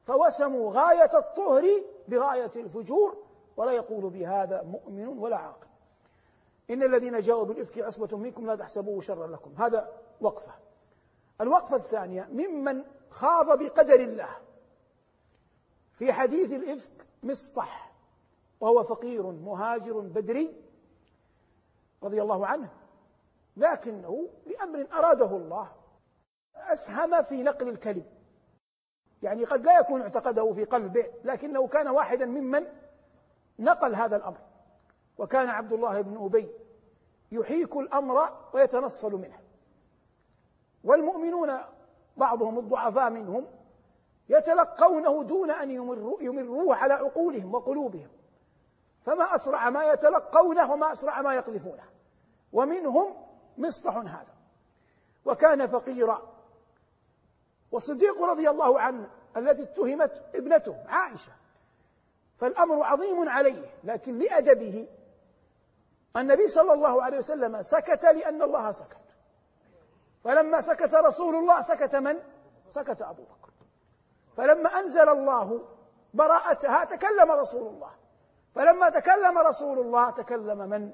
فوسموا 0.04 0.72
غاية 0.72 1.18
الطهر 1.18 1.64
بغاية 2.08 2.50
الفجور 2.56 3.16
ولا 3.56 3.72
يقول 3.72 4.10
بهذا 4.10 4.62
مؤمن 4.62 5.08
ولا 5.08 5.36
عاقل. 5.36 5.66
إن 6.70 6.82
الذين 6.82 7.20
جاءوا 7.20 7.44
بالإفك 7.44 7.78
عصبة 7.78 8.16
منكم 8.16 8.46
لا 8.46 8.56
تحسبوه 8.56 9.00
شرا 9.00 9.26
لكم. 9.26 9.54
هذا 9.58 9.92
وقفة. 10.20 10.52
الوقفة 11.40 11.76
الثانية 11.76 12.28
ممن 12.32 12.84
خاض 13.10 13.58
بقدر 13.58 14.00
الله. 14.00 14.28
في 15.98 16.12
حديث 16.12 16.52
الإفك 16.52 17.06
مصطح 17.22 17.92
وهو 18.60 18.82
فقير 18.82 19.22
مهاجر 19.22 20.00
بدري 20.00 20.54
رضي 22.02 22.22
الله 22.22 22.46
عنه 22.46 22.70
لكنه 23.56 24.28
لأمر 24.46 24.86
أراده 24.92 25.36
الله 25.36 25.72
أسهم 26.56 27.22
في 27.22 27.42
نقل 27.42 27.68
الكلم. 27.68 28.04
يعني 29.22 29.44
قد 29.44 29.64
لا 29.64 29.78
يكون 29.80 30.02
اعتقده 30.02 30.52
في 30.52 30.64
قلبه 30.64 31.06
لكنه 31.24 31.66
كان 31.66 31.88
واحدا 31.88 32.26
ممن 32.26 32.66
نقل 33.58 33.94
هذا 33.94 34.16
الأمر. 34.16 34.38
وكان 35.18 35.48
عبد 35.48 35.72
الله 35.72 36.00
بن 36.00 36.24
أبي 36.24 36.48
يحيك 37.32 37.76
الأمر 37.76 38.28
ويتنصل 38.54 39.12
منه. 39.12 39.38
والمؤمنون 40.84 41.58
بعضهم 42.16 42.58
الضعفاء 42.58 43.10
منهم 43.10 43.46
يتلقونه 44.28 45.24
دون 45.24 45.50
أن 45.50 45.70
يمروه 46.20 46.76
على 46.76 46.94
عقولهم 46.94 47.54
وقلوبهم. 47.54 48.08
فما 49.02 49.34
أسرع 49.34 49.70
ما 49.70 49.84
يتلقونه 49.84 50.72
وما 50.72 50.92
أسرع 50.92 51.22
ما 51.22 51.34
يقذفونه. 51.34 51.84
ومنهم 52.52 53.14
مصطح 53.58 53.96
هذا. 53.96 54.34
وكان 55.24 55.66
فقيرا. 55.66 56.34
والصديق 57.72 58.22
رضي 58.22 58.50
الله 58.50 58.80
عنه 58.80 59.10
التي 59.36 59.62
اتهمت 59.62 60.22
ابنته 60.34 60.76
عائشة. 60.88 61.32
فالأمر 62.38 62.82
عظيم 62.82 63.28
عليه 63.28 63.70
لكن 63.84 64.18
لأدبه 64.18 64.88
النبي 66.16 66.48
صلى 66.48 66.72
الله 66.72 67.02
عليه 67.02 67.18
وسلم 67.18 67.62
سكت 67.62 68.04
لأن 68.04 68.42
الله 68.42 68.70
سكت. 68.70 68.96
فلما 70.24 70.60
سكت 70.60 70.94
رسول 70.94 71.34
الله 71.34 71.62
سكت 71.62 71.96
من؟ 71.96 72.18
سكت 72.70 73.02
أبو 73.02 73.22
بكر. 73.22 73.37
فلما 74.38 74.68
أنزل 74.68 75.08
الله 75.08 75.68
براءتها 76.14 76.84
تكلم 76.84 77.30
رسول 77.30 77.66
الله. 77.74 77.90
فلما 78.54 78.88
تكلم 78.90 79.38
رسول 79.38 79.78
الله 79.78 80.10
تكلم 80.10 80.58
من؟ 80.58 80.92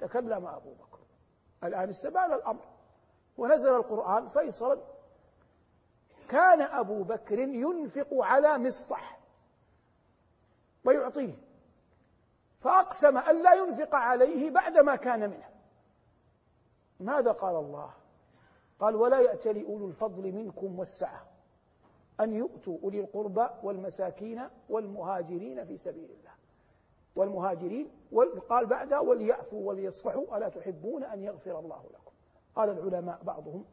تكلم 0.00 0.46
أبو 0.46 0.74
بكر. 0.74 0.98
الآن 1.64 1.88
استبان 1.88 2.32
الأمر. 2.32 2.64
ونزل 3.36 3.74
القرآن 3.74 4.28
فيصلا 4.28 4.80
كان 6.28 6.62
أبو 6.62 7.02
بكر 7.02 7.38
ينفق 7.38 8.08
على 8.12 8.58
مصطح 8.58 9.20
ويعطيه 10.84 11.34
فأقسم 12.60 13.18
أن 13.18 13.42
لا 13.42 13.54
ينفق 13.54 13.94
عليه 13.94 14.50
بعدما 14.50 14.96
كان 14.96 15.30
منه. 15.30 15.48
ماذا 17.00 17.32
قال 17.32 17.56
الله؟ 17.56 17.90
قال 18.80 18.96
ولا 18.96 19.20
يأتل 19.20 19.64
أولو 19.66 19.88
الفضل 19.88 20.32
منكم 20.32 20.78
والسعة. 20.78 21.29
أن 22.20 22.32
يؤتوا 22.32 22.78
أولي 22.82 23.00
القربى 23.00 23.46
والمساكين 23.62 24.42
والمهاجرين 24.68 25.64
في 25.64 25.76
سبيل 25.76 26.10
الله. 26.10 26.30
والمهاجرين 27.16 27.90
قال 28.48 28.66
بعدها 28.66 28.98
وليعفوا 28.98 29.68
وليصفحوا 29.68 30.36
ألا 30.36 30.48
تحبون 30.48 31.04
أن 31.04 31.22
يغفر 31.22 31.58
الله 31.58 31.84
لكم؟ 31.90 32.12
قال 32.54 32.70
العلماء 32.70 33.22
بعضهم 33.22 33.64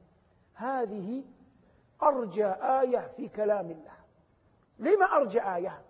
هذه 0.53 1.23
أرجى 2.03 2.45
آية 2.45 3.07
في 3.07 3.27
كلام 3.27 3.71
الله. 3.71 3.97
لما 4.79 5.05
أرجى 5.05 5.41
آية؟ 5.41 5.81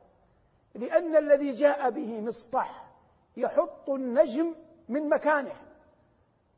لأن 0.76 1.16
الذي 1.16 1.52
جاء 1.52 1.90
به 1.90 2.22
مصطح 2.22 2.94
يحط 3.38 3.90
النجم 3.90 4.56
من 4.90 5.10
مكانه. 5.10 5.56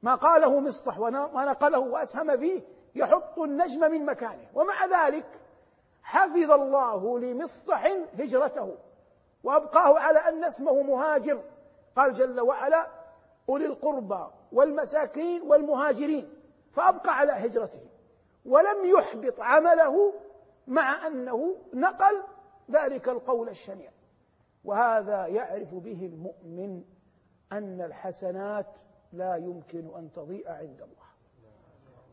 ما 0.01 0.15
قاله 0.15 0.59
مصطح 0.59 0.99
ونقله 0.99 1.79
وأسهم 1.79 2.37
فيه 2.37 2.61
يحط 2.95 3.39
النجم 3.39 3.91
من 3.91 4.05
مكانه. 4.05 4.47
ومع 4.53 4.85
ذلك 4.85 5.38
حفظ 6.09 6.51
الله 6.51 7.19
لمصطح 7.19 7.85
هجرته 8.19 8.77
وأبقاه 9.43 9.99
على 9.99 10.19
أن 10.19 10.43
اسمه 10.43 10.81
مهاجر. 10.81 11.43
قال 11.95 12.13
جل 12.13 12.39
وعلا 12.39 12.87
أولي 13.49 13.65
القربى 13.65 14.27
والمساكين 14.51 15.41
والمهاجرين. 15.41 16.29
فأبقى 16.71 17.17
على 17.17 17.31
هجرته 17.31 17.81
ولم 18.45 18.85
يحبط 18.85 19.39
عمله 19.41 20.13
مع 20.67 21.07
أنه 21.07 21.55
نقل 21.73 22.23
ذلك 22.71 23.09
القول 23.09 23.49
الشنيع. 23.49 23.91
وهذا 24.65 25.25
يعرف 25.25 25.75
به 25.75 26.05
المؤمن 26.05 26.83
أن 27.51 27.81
الحسنات 27.81 28.77
لا 29.13 29.35
يمكن 29.35 29.95
أن 29.97 30.11
تضيء 30.11 30.49
عند 30.49 30.81
الله. 30.81 31.09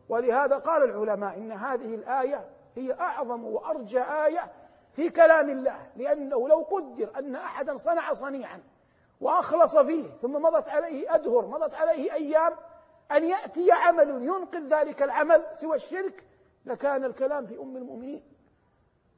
ولهذا 0.08 0.56
قال 0.56 0.82
العلماء 0.82 1.36
إن 1.36 1.52
هذه 1.52 1.94
الآية 1.94 2.55
هي 2.76 2.92
أعظم 2.92 3.44
وأرجى 3.44 4.02
آية 4.02 4.52
في 4.92 5.10
كلام 5.10 5.50
الله 5.50 5.90
لأنه 5.96 6.48
لو 6.48 6.62
قدر 6.62 7.18
أن 7.18 7.36
أحدا 7.36 7.76
صنع 7.76 8.12
صنيعا 8.12 8.62
وأخلص 9.20 9.76
فيه 9.76 10.10
ثم 10.22 10.32
مضت 10.32 10.68
عليه 10.68 11.14
أدهر 11.14 11.46
مضت 11.46 11.74
عليه 11.74 12.12
أيام 12.12 12.52
أن 13.12 13.24
يأتي 13.24 13.72
عمل 13.72 14.08
ينقذ 14.08 14.68
ذلك 14.68 15.02
العمل 15.02 15.46
سوى 15.54 15.76
الشرك 15.76 16.24
لكان 16.66 17.04
الكلام 17.04 17.46
في 17.46 17.58
أم 17.58 17.76
المؤمنين. 17.76 18.22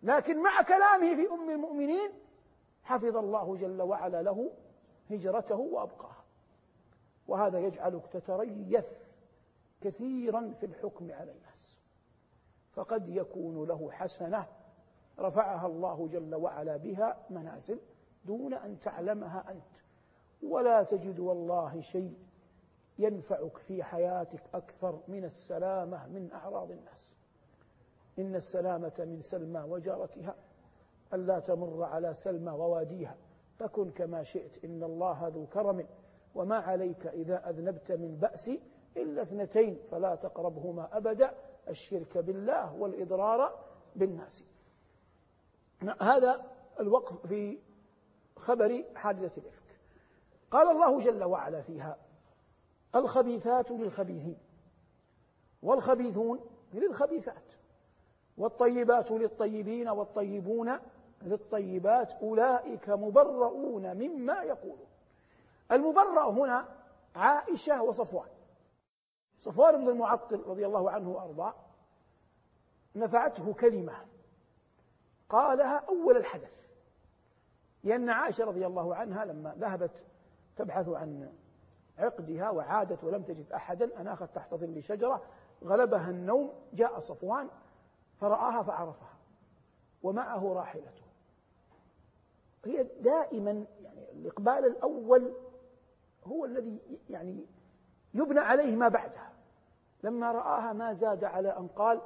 لكن 0.03 0.43
مع 0.43 0.63
كلامه 0.63 1.15
في 1.15 1.31
أم 1.31 1.51
المؤمنين 1.51 2.11
حفظ 2.85 3.17
الله 3.17 3.57
جل 3.57 3.83
وعلا 3.83 4.23
له 4.23 4.51
هجرته 5.11 5.57
وأبقاها. 5.57 6.25
وهذا 7.29 7.59
يجعلك 7.59 8.07
تتريث 8.07 8.87
كثيرا 9.81 10.55
في 10.61 10.67
الحكم 10.67 11.05
الناس 11.05 11.48
فقد 12.79 13.09
يكون 13.09 13.69
له 13.69 13.91
حسنة 13.91 14.47
رفعها 15.19 15.67
الله 15.67 16.09
جل 16.13 16.35
وعلا 16.35 16.77
بها 16.77 17.17
منازل 17.31 17.79
دون 18.25 18.55
أن 18.55 18.81
تعلمها 18.81 19.45
أنت. 19.51 19.79
ولا 20.43 20.83
تجد 20.83 21.19
والله 21.19 21.81
شيء 21.81 22.19
ينفعك 22.99 23.57
في 23.57 23.83
حياتك 23.83 24.43
أكثر 24.55 25.01
من 25.09 25.25
السلامة 25.25 26.07
من 26.07 26.31
أعراض 26.33 26.71
الناس. 26.71 27.15
إن 28.19 28.35
السلامة 28.35 28.93
من 28.99 29.21
سلمى 29.21 29.61
وجارتها 29.61 30.35
الا 31.15 31.39
تمر 31.39 31.85
على 31.85 32.15
سلمى 32.15 32.51
وواديها. 32.51 33.17
فكن 33.59 33.91
كما 33.91 34.23
شئت 34.23 34.65
إن 34.65 34.83
الله 34.83 35.29
ذو 35.29 35.47
كرم. 35.47 35.87
وما 36.35 36.57
عليك 36.57 37.07
إذا 37.07 37.51
أذنبت 37.51 37.93
من 37.93 38.19
بأس 38.21 38.51
إلا 38.97 39.23
اثنتين 39.23 39.79
فلا 39.91 40.15
تقربهما 40.15 40.97
أبدا. 40.97 41.48
الشرك 41.69 42.19
بالله 42.19 42.75
والإضرار 42.75 43.59
بالناس. 43.97 44.45
هذا 46.01 46.47
الوقف 46.81 47.27
في 47.27 47.59
خبر 48.37 48.85
حادثة 48.95 49.43
الإفك. 49.43 49.79
قال 50.51 50.71
الله 50.71 51.01
جل 51.01 51.25
وعلا 51.25 51.63
فيها 51.63 51.97
الخبيثات 52.95 53.71
للخبيثين 53.71 54.39
والخبيثون 55.63 56.41
للخبيثات 56.75 57.53
والطيبات 58.39 59.11
للطيبين 59.11 59.89
والطيبون 59.89 60.79
للطيبات 61.23 62.13
أولئك 62.13 62.89
مبرؤون 62.89 63.97
مما 63.97 64.43
يقولون. 64.43 64.87
المبرأ 65.73 66.31
هنا 66.31 66.69
عائشة 67.15 67.83
وصفوان. 67.83 68.29
صفوان 69.49 69.85
بن 69.85 69.89
المعطل 69.89 70.43
رضي 70.47 70.67
الله 70.67 70.91
عنه 70.91 71.11
وأرضاه 71.11 71.55
نفعته 72.97 73.55
كلمة 73.55 73.95
قالها 75.29 75.85
أول 75.89 76.17
الحدث. 76.17 76.53
لأن 77.85 78.11
عائشة 78.11 78.45
رضي 78.45 78.67
الله 78.67 78.95
عنها 78.95 79.25
لما 79.25 79.55
ذهبت 79.59 79.91
تبحث 80.57 80.89
عن 80.89 81.33
عقدها 81.99 82.51
وعادت 82.51 83.05
ولم 83.05 83.23
تجد 83.23 83.53
أحدا 83.53 84.01
أناخت 84.01 84.35
تحت 84.35 84.55
ظل 84.55 84.83
شجرة 84.83 85.23
غلبها 85.65 86.11
النوم 86.11 86.53
جاء 86.73 86.99
صفوان 86.99 87.49
فرآها 88.21 88.63
فعرفها 88.63 89.15
ومعه 90.03 90.53
راحلته. 90.53 91.03
هي 92.65 92.83
دائما 93.01 93.67
يعني 93.83 94.13
الإقبال 94.13 94.67
الأول 94.67 95.35
هو 96.25 96.45
الذي 96.45 96.79
يعني 97.11 97.47
يبنى 98.15 98.41
عليه 98.41 98.77
ما 98.77 98.89
بعدها. 98.89 99.28
لما 100.03 100.33
رآها 100.33 100.73
ما 100.73 100.93
زاد 100.93 101.25
على 101.25 101.57
أن 101.57 101.69
قال 101.69 102.01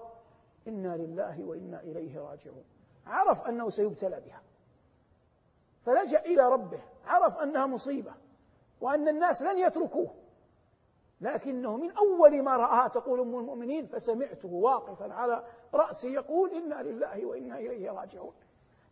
إنا 0.69 0.97
لله 0.97 1.45
وإنا 1.45 1.81
إليه 1.81 2.21
راجعون. 2.21 2.65
عرف 3.07 3.47
أنه 3.47 3.71
سيبتلى 3.71 4.21
بها. 4.21 4.43
فلجأ 5.87 6.21
إلى 6.21 6.49
ربه 6.49 6.81
عرف 7.07 7.39
أنها 7.39 7.67
مصيبة 7.67 8.15
وأن 8.81 9.09
الناس 9.09 9.43
لن 9.43 9.59
يتركوه. 9.59 10.15
لكنه 11.21 11.77
من 11.77 11.91
أول 11.91 12.43
ما 12.43 12.57
رآها 12.57 12.89
تقول 12.89 13.21
أم 13.21 13.39
المؤمنين 13.39 13.87
فسمعته 13.87 14.49
واقفا 14.49 15.15
على 15.15 15.45
رأسه 15.75 16.09
يقول 16.09 16.51
إنا 16.51 16.83
لله 16.83 17.27
وإنا 17.27 17.59
إليه 17.59 17.91
راجعون. 17.91 18.33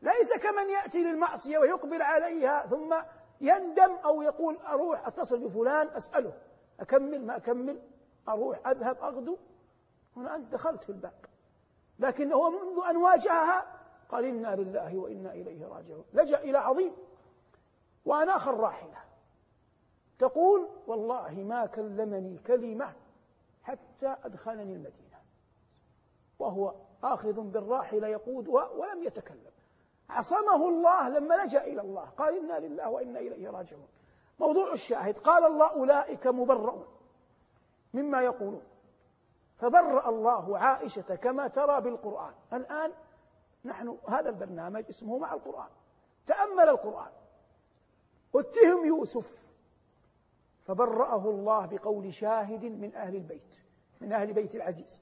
ليس 0.02 0.32
كمن 0.42 0.70
يأتي 0.70 1.02
للمعصية 1.02 1.58
ويقبل 1.58 2.02
عليها 2.02 2.66
ثم 2.66 2.94
يندم 3.40 3.96
أو 4.04 4.22
يقول 4.22 4.56
أروح 4.56 5.06
أتصل 5.06 5.38
بفلان 5.38 5.88
أسأله 5.88 6.32
أكمل 6.80 7.26
ما 7.26 7.36
أكمل؟ 7.36 7.80
أروح 8.28 8.66
أذهب 8.66 8.96
أغدو. 9.02 9.36
هنا 10.16 10.36
أنت 10.36 10.52
دخلت 10.52 10.84
في 10.84 10.90
الباب. 10.90 11.24
لكنه 11.98 12.50
منذ 12.50 12.84
أن 12.90 12.96
واجهها 12.96 13.66
قال 14.08 14.24
إنا 14.24 14.56
لله 14.56 14.96
وإنا 14.96 15.32
إليه 15.32 15.66
راجعون. 15.66 16.04
لجأ 16.12 16.38
إلى 16.38 16.58
عظيم 16.58 16.92
وأناخ 18.04 18.48
الراحلة 18.48 18.98
تقول 20.18 20.68
والله 20.86 21.34
ما 21.34 21.66
كلمني 21.66 22.38
كلمة 22.38 22.92
حتى 23.62 24.16
أدخلني 24.24 24.72
المدينة. 24.72 25.20
وهو 26.38 26.74
آخذ 27.04 27.40
بالراحلة 27.40 28.08
يقودها 28.08 28.68
ولم 28.68 29.02
يتكلم. 29.02 29.52
عصمه 30.10 30.68
الله 30.68 31.08
لما 31.08 31.34
لجأ 31.34 31.64
إلى 31.64 31.80
الله. 31.80 32.04
قال 32.04 32.38
إنا 32.38 32.66
لله 32.66 32.88
وإنا 32.88 33.18
إليه 33.18 33.50
راجعون. 33.50 33.88
موضوع 34.38 34.72
الشاهد. 34.72 35.18
قال 35.18 35.44
الله 35.44 35.70
أولئك 35.70 36.26
مبرؤون. 36.26 36.86
مما 37.94 38.22
يقولون. 38.22 38.62
فبرأ 39.56 40.08
الله 40.08 40.58
عائشة 40.58 41.14
كما 41.14 41.48
ترى 41.48 41.80
بالقرآن. 41.80 42.32
الآن 42.52 42.92
نحن 43.64 43.98
هذا 44.08 44.28
البرنامج 44.28 44.84
اسمه 44.90 45.18
مع 45.18 45.34
القرآن. 45.34 45.68
تأمل 46.26 46.68
القرآن. 46.68 47.10
أتهم 48.34 48.86
يوسف. 48.86 49.50
فبرأه 50.64 51.30
الله 51.30 51.66
بقول 51.66 52.14
شاهد 52.14 52.64
من 52.64 52.94
أهل 52.94 53.16
البيت 53.16 53.56
من 54.00 54.12
أهل 54.12 54.32
بيت 54.32 54.54
العزيز. 54.54 55.00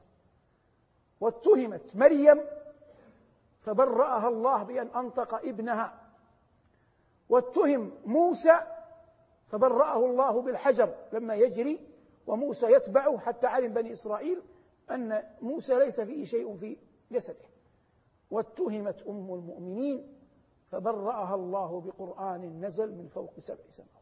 واتهمت 1.20 1.96
مريم. 1.96 2.44
فبرأها 3.60 4.28
الله 4.28 4.62
بأن 4.62 4.88
أنطق 4.96 5.34
ابنها. 5.34 6.00
واتهم 7.28 7.92
موسى. 8.06 8.60
فبرأه 9.46 9.96
الله 9.96 10.42
بالحجر 10.42 10.94
لما 11.12 11.34
يجري 11.34 11.80
وموسى 12.28 12.66
يتبعه 12.66 13.18
حتى 13.18 13.46
علم 13.46 13.72
بني 13.72 13.92
إسرائيل 13.92 14.42
أن 14.90 15.22
موسى 15.42 15.78
ليس 15.78 16.00
فيه 16.00 16.24
شيء 16.24 16.56
في 16.56 16.76
جسده. 17.12 17.48
واتهمت 18.30 19.02
أم 19.02 19.34
المؤمنين 19.34 20.14
فبرأها 20.70 21.34
الله 21.34 21.80
بقرآن 21.80 22.64
نزل 22.64 22.94
من 22.94 23.06
فوق 23.08 23.40
سبع 23.40 23.64
سماوات. 23.68 23.98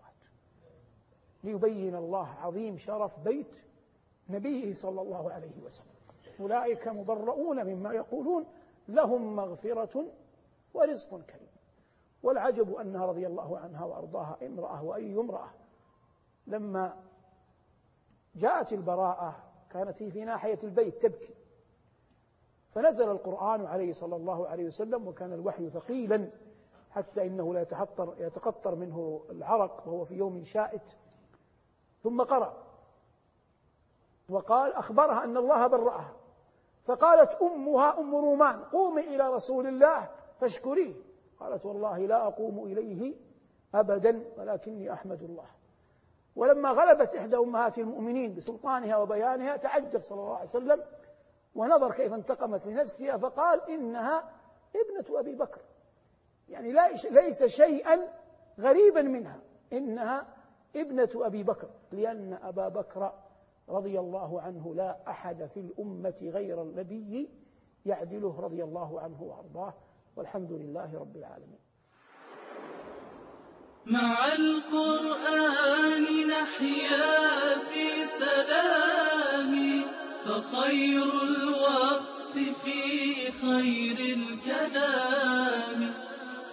ليبين 1.45 1.95
الله 1.95 2.29
عظيم 2.29 2.79
شرف 2.79 3.19
بيت 3.21 3.55
نبيه 4.29 4.75
صلى 4.75 5.01
الله 5.01 5.33
عليه 5.33 5.59
وسلم. 5.65 5.97
أولئك 6.41 6.89
مبرؤون 6.89 7.65
مما 7.65 7.93
يقولون 7.93 8.47
لهم 8.89 9.37
مغفرة 9.37 10.07
ورزق 10.75 11.21
كريم. 11.21 11.49
والعجب 12.23 12.75
أنها 12.75 13.07
رضي 13.07 13.27
الله 13.27 13.59
عنها 13.59 13.85
وأرضاها 13.85 14.39
امرأة 14.43 14.85
وأي 14.85 15.21
امرأة. 15.21 15.51
لما 16.47 17.06
جاءت 18.37 18.72
البراءة 18.72 19.37
كانت 19.70 20.03
هي 20.03 20.11
في 20.11 20.25
ناحية 20.25 20.59
البيت 20.64 21.03
تبكي. 21.03 21.35
فنزل 22.75 23.11
القرآن 23.11 23.66
عليه 23.66 23.92
صلى 23.92 24.16
الله 24.16 24.49
عليه 24.49 24.64
وسلم 24.64 25.09
وكان 25.09 25.33
الوحي 25.33 25.70
ثقيلا 25.70 26.31
حتى 26.90 27.27
إنه 27.27 27.55
لا 27.55 27.61
يتحطر 27.61 28.14
يتقطر 28.18 28.75
منه 28.75 29.25
العرق 29.31 29.83
وهو 29.87 30.05
في 30.05 30.14
يوم 30.14 30.44
شائت. 30.44 30.83
ثم 32.03 32.22
قرأ. 32.22 32.57
وقال 34.29 34.72
أخبرها 34.72 35.25
أن 35.25 35.37
الله 35.37 35.66
برأها. 35.66 36.12
فقالت 36.85 37.33
أمها 37.42 38.01
أم 38.01 38.14
رومان 38.14 38.62
قومي 38.62 39.14
إلى 39.14 39.29
رسول 39.29 39.66
الله 39.66 40.11
فاشكريه. 40.40 40.94
قالت 41.40 41.66
والله 41.66 41.99
لا 41.99 42.27
أقوم 42.27 42.64
إليه 42.64 43.14
أبدا 43.75 44.25
ولكني 44.38 44.92
أحمد 44.92 45.22
الله. 45.22 45.46
ولما 46.37 46.70
غلبت 46.70 47.14
إحدى 47.14 47.37
أمهات 47.37 47.79
المؤمنين 47.79 48.35
بسلطانها 48.35 48.96
وبيانها 48.96 49.57
تعجب 49.57 50.03
صلى 50.03 50.20
الله 50.20 50.37
عليه 50.37 50.49
وسلم 50.49 50.83
ونظر 51.55 51.92
كيف 51.92 52.12
انتقمت 52.12 52.66
لنفسها 52.66 53.16
فقال 53.16 53.70
إنها 53.70 54.31
ابنة 54.77 55.20
أبي 55.20 55.35
بكر. 55.35 55.61
يعني 56.49 56.72
ليس 57.11 57.44
شيئا 57.44 58.09
غريبا 58.61 59.03
منها 59.03 59.40
إنها 59.72 60.27
ابنة 60.77 61.09
أبي 61.14 61.42
بكر 61.42 61.68
لأن 61.92 62.38
أبا 62.42 62.68
بكر 62.68 63.12
رضي 63.68 64.01
الله 64.01 64.40
عنه 64.40 64.75
لا 64.75 65.11
أحد 65.11 65.46
في 65.46 65.61
الأمة 65.61 66.18
غير 66.22 66.62
النبي 66.62 67.31
يعدله 67.87 68.40
رضي 68.40 68.64
الله 68.64 69.01
عنه 69.01 69.22
وأرضاه 69.22 69.75
والحمد 70.16 70.53
لله 70.53 70.99
رب 70.99 71.16
العالمين. 71.16 71.66
مع 73.87 74.35
القرآن 74.35 76.05
نحيا 76.27 77.59
في 77.59 78.07
سلام 78.07 79.85
فخير 80.25 81.22
الوقت 81.22 82.38
في 82.64 83.33
خير 83.33 83.99
الكلام. 84.18 85.94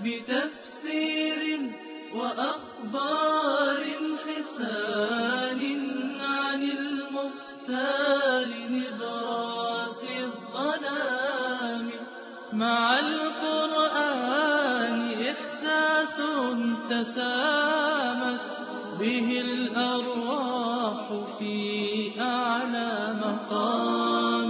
بتفسير 0.01 1.71
وأخبار 2.15 3.83
حسان 4.25 5.61
عن 6.21 6.63
المختار 6.63 8.47
نبراس 8.69 10.07
الظلام. 10.23 11.91
مع 12.53 12.99
إحساس 16.13 16.61
تسامت 16.89 18.51
به 18.99 19.41
الأرواح 19.41 21.07
في 21.39 22.11
أعلى 22.21 23.15
مقام. 23.23 24.42